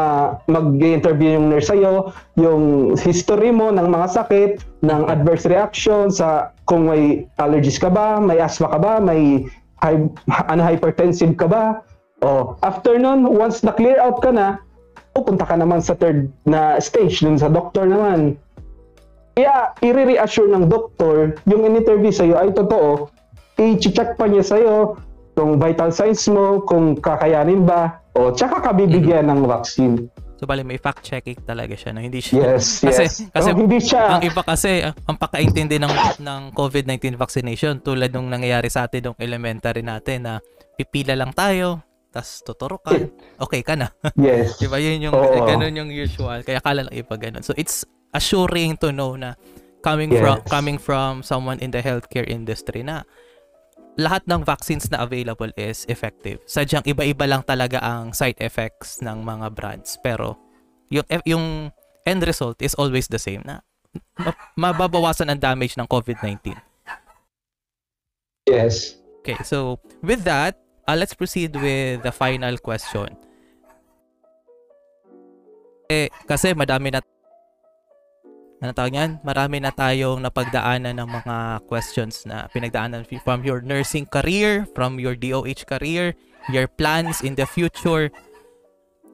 [0.48, 4.52] mag-interview yung nurse sa'yo, yung history mo ng mga sakit,
[4.84, 9.44] ng adverse reaction sa kung may allergies ka ba, may asthma ka ba, may
[9.84, 9.99] high,
[10.48, 11.84] ano, hypertensive ka ba?
[12.23, 14.57] O, after nun, once na-clear out ka na,
[15.14, 18.39] pupunta ka naman sa third na stage dun sa doktor naman.
[19.38, 23.11] Kaya, i-reassure ng doktor, yung in-interview sa'yo ay totoo,
[23.61, 24.98] i-check pa niya sa'yo
[25.38, 29.45] kung vital signs mo, kung kakayanin ba, o tsaka ka bibigyan mm-hmm.
[29.45, 29.95] ng vaccine.
[30.38, 33.15] So bali may fact checking talaga siya no hindi siya Yes, kasi, yes.
[33.34, 38.30] Kasi oh, hindi siya ang iba kasi ang pakaintindi ng ng COVID-19 vaccination tulad nung
[38.30, 40.34] nangyayari sa atin nung elementary natin na
[40.77, 41.81] pipila lang tayo
[42.14, 42.94] tas tuturo ka
[43.41, 43.89] okay ka na.
[44.18, 44.61] Yes.
[44.61, 45.26] diba yun yung oh.
[45.45, 47.41] ganun yung usual kaya kala lang iba ganun.
[47.41, 47.81] So it's
[48.14, 49.34] assuring to know na
[49.81, 50.22] coming yes.
[50.22, 53.02] from coming from someone in the healthcare industry na
[53.98, 56.38] lahat ng vaccines na available is effective.
[56.45, 59.98] Sadyang iba-iba lang talaga ang side effects ng mga brands.
[60.06, 60.38] Pero
[60.94, 61.45] yung, yung
[62.06, 63.65] end result is always the same na
[64.53, 66.53] mababawasan ang damage ng COVID-19.
[68.48, 68.95] Yes.
[69.26, 70.56] Okay, so with that,
[70.88, 73.18] uh, let's proceed with the final question.
[75.90, 77.02] Eh, kasi madami na
[78.58, 79.12] ano tawag yan?
[79.22, 81.36] Marami na tayong napagdaanan ng mga
[81.70, 86.18] questions na pinagdaanan from your nursing career, from your DOH career,
[86.50, 88.10] your plans in the future.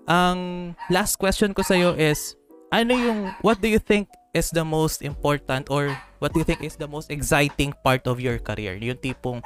[0.07, 2.39] Ang last question ko sa iyo is,
[2.71, 5.91] ano yung, what do you think is the most important or
[6.23, 8.79] what do you think is the most exciting part of your career?
[8.79, 9.43] Yung tipong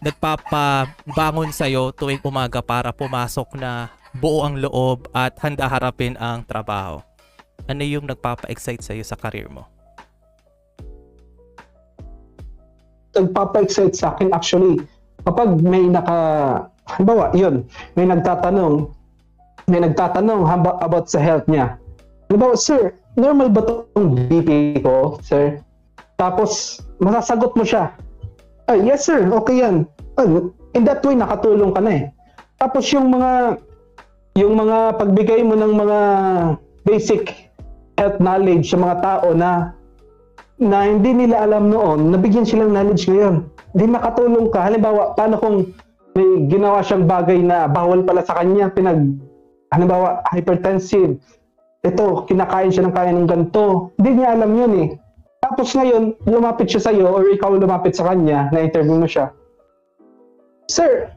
[0.00, 7.04] nagpapabangon sa'yo tuwing umaga para pumasok na buo ang loob at handa harapin ang trabaho
[7.68, 9.66] ano yung nagpapa-excite sa'yo sa career mo?
[13.12, 14.80] Nagpapa-excite sa akin actually,
[15.22, 16.18] kapag may naka,
[16.88, 17.62] halimbawa, yun,
[17.94, 18.88] may nagtatanong,
[19.68, 20.42] may nagtatanong
[20.82, 21.76] about sa health niya.
[22.26, 25.60] Halimbawa, sir, normal ba itong BP ko, sir?
[26.16, 27.92] Tapos, masasagot mo siya.
[28.70, 29.84] Ah, yes sir, okay yan.
[30.16, 30.24] Ah,
[30.72, 32.04] in that way, nakatulong ka na eh.
[32.56, 33.58] Tapos yung mga,
[34.38, 35.98] yung mga pagbigay mo ng mga
[36.86, 37.51] basic
[38.02, 39.70] health knowledge sa mga tao na
[40.58, 43.46] na hindi nila alam noon, nabigyan silang knowledge ngayon.
[43.74, 44.62] Hindi nakatulong ka.
[44.62, 45.56] Halimbawa, paano kung
[46.14, 49.16] may ginawa siyang bagay na bawal pala sa kanya, pinag,
[49.74, 51.18] halimbawa, hypertensive.
[51.82, 53.90] Ito, kinakain siya ng kain ng ganito.
[53.98, 54.88] Hindi niya alam yun eh.
[55.42, 59.34] Tapos ngayon, lumapit siya sa'yo or ikaw lumapit sa kanya, na-interview mo siya.
[60.70, 61.10] Sir,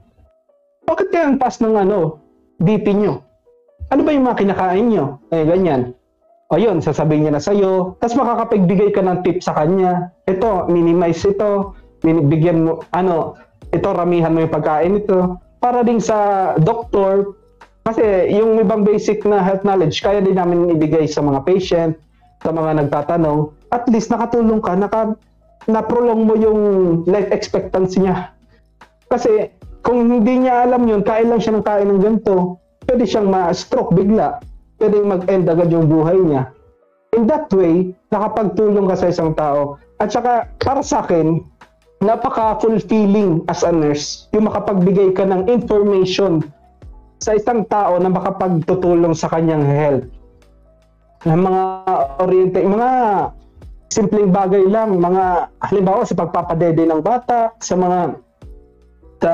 [0.90, 2.18] bakit kaya ang pass ng ano,
[2.58, 3.22] BP nyo?
[3.94, 5.22] Ano ba yung mga kinakain nyo?
[5.30, 5.94] Eh, ganyan
[6.50, 10.14] o yun, sasabihin niya na sa'yo, tapos makakapagbigay ka ng tip sa kanya.
[10.30, 11.74] Ito, minimize ito,
[12.06, 13.34] bigyan mo, ano,
[13.74, 15.42] ito, ramihan mo yung pagkain ito.
[15.58, 17.34] Para din sa doktor,
[17.82, 21.98] kasi yung ibang basic na health knowledge, kaya din namin ibigay sa mga patient,
[22.46, 25.18] sa mga nagtatanong, at least nakatulong ka, naka,
[25.66, 26.60] na-prolong mo yung
[27.10, 28.30] life expectancy niya.
[29.10, 29.50] Kasi
[29.82, 33.98] kung hindi niya alam yun, kain lang siya ng kain ng ganito, pwede siyang ma-stroke
[33.98, 34.38] bigla
[34.80, 36.52] pwedeng mag-end agad yung buhay niya.
[37.16, 39.80] In that way, nakapagtulong ka sa isang tao.
[40.04, 41.40] At saka, para sa akin,
[42.04, 46.44] napaka-fulfilling as a nurse yung makapagbigay ka ng information
[47.24, 50.06] sa isang tao na makapagtutulong sa kanyang health.
[51.24, 51.64] Ng mga
[52.20, 52.92] oriente, mga
[53.90, 58.20] simpleng bagay lang, mga halimbawa sa pagpapadede ng bata, sa mga
[59.24, 59.34] sa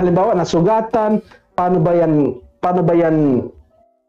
[0.00, 1.20] halimbawa nasugatan,
[1.54, 3.46] paano ba yan paano ba yan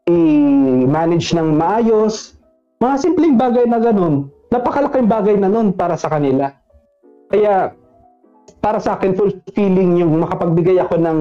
[0.06, 2.38] i-manage ng maayos.
[2.78, 4.30] Mga simpleng bagay na ganun.
[4.54, 6.54] Napakalaking bagay na nun para sa kanila.
[7.26, 7.74] Kaya,
[8.62, 11.18] para sa akin, fulfilling yung makapagbigay ako ng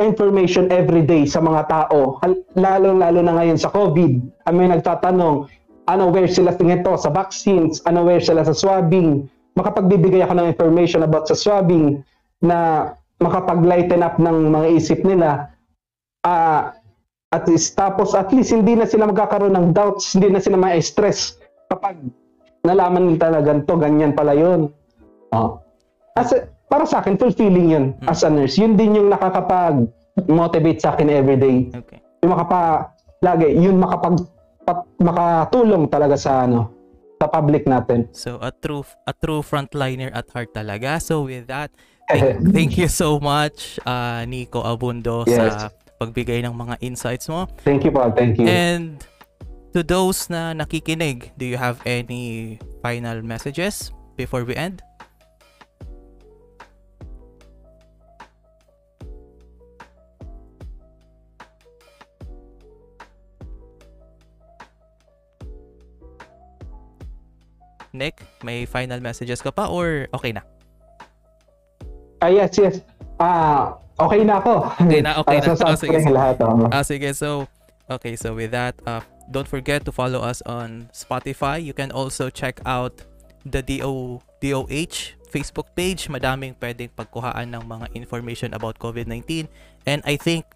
[0.00, 2.16] information every day sa mga tao.
[2.56, 4.12] Lalo-lalo na ngayon sa COVID.
[4.48, 5.52] May nagtatanong,
[5.90, 9.28] ano where sila tingin to sa vaccines, ano where sila sa swabbing.
[9.58, 12.00] Makapagbibigay ako ng information about sa swabbing
[12.40, 12.90] na
[13.20, 15.52] makapag-lighten up ng mga isip nila.
[16.24, 16.72] Uh,
[17.32, 21.40] at least, tapos at least hindi na sila magkakaroon ng doubts, hindi na sila ma-stress
[21.72, 21.96] kapag
[22.62, 24.68] nalaman nila na ganito, ganyan pala yun.
[25.32, 25.64] Oh.
[26.12, 28.08] As a, para sa akin, fulfilling yun hmm.
[28.12, 28.60] as a nurse.
[28.60, 31.72] Yun din yung nakakapag-motivate sa akin everyday.
[31.72, 32.04] Okay.
[32.20, 32.92] Yung makapa,
[33.24, 34.28] lagi, yun makapag,
[34.68, 36.68] pat, makatulong talaga sa ano,
[37.16, 38.12] sa public natin.
[38.12, 41.00] So, a true, a true frontliner at heart talaga.
[41.00, 41.72] So, with that,
[42.12, 45.40] thank, thank you so much, uh, Nico Abundo, yes.
[45.40, 45.72] sa
[46.02, 47.46] pagbigay ng mga insights mo.
[47.62, 48.10] Thank you, Paul.
[48.10, 48.50] Thank you.
[48.50, 48.98] And
[49.70, 54.82] to those na nakikinig, do you have any final messages before we end?
[67.92, 70.40] Nick, may final messages ka pa or okay na?
[72.24, 72.80] Ah, yes, yes.
[73.20, 73.76] Ah,
[74.06, 74.54] okay na ako.
[74.78, 75.46] Okay na, okay na.
[75.52, 76.12] Oh, sige, sige.
[76.12, 76.36] lahat.
[76.42, 76.68] Oh.
[76.70, 77.08] Ah, sige.
[77.14, 77.46] So,
[77.90, 78.14] okay.
[78.16, 81.62] So, with that, uh, don't forget to follow us on Spotify.
[81.62, 83.04] You can also check out
[83.46, 86.06] the DO, DOH Facebook page.
[86.08, 89.48] Madaming pwedeng pagkuhaan ng mga information about COVID-19.
[89.88, 90.46] And I think,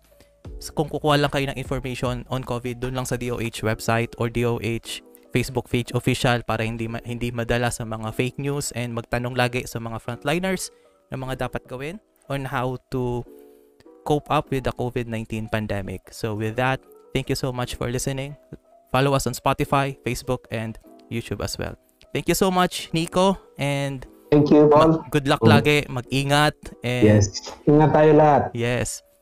[0.75, 5.03] kung kukuha lang kayo ng information on COVID, doon lang sa DOH website or DOH
[5.35, 9.69] Facebook page official para hindi ma- hindi madala sa mga fake news and magtanong lagi
[9.69, 10.73] sa mga frontliners
[11.13, 12.01] ng mga dapat gawin
[12.33, 13.21] on how to
[14.07, 16.15] cope up with the COVID-19 pandemic.
[16.15, 16.79] So with that,
[17.11, 18.39] thank you so much for listening.
[18.95, 20.79] Follow us on Spotify, Facebook, and
[21.11, 21.75] YouTube as well.
[22.15, 25.03] Thank you so much, Nico, and Thank you, Paul.
[25.11, 25.51] good luck Oh.
[25.51, 27.31] lagi, mag-ingat, and Yes.
[27.67, 28.43] Ingat tayo lahat.
[28.55, 29.06] yes.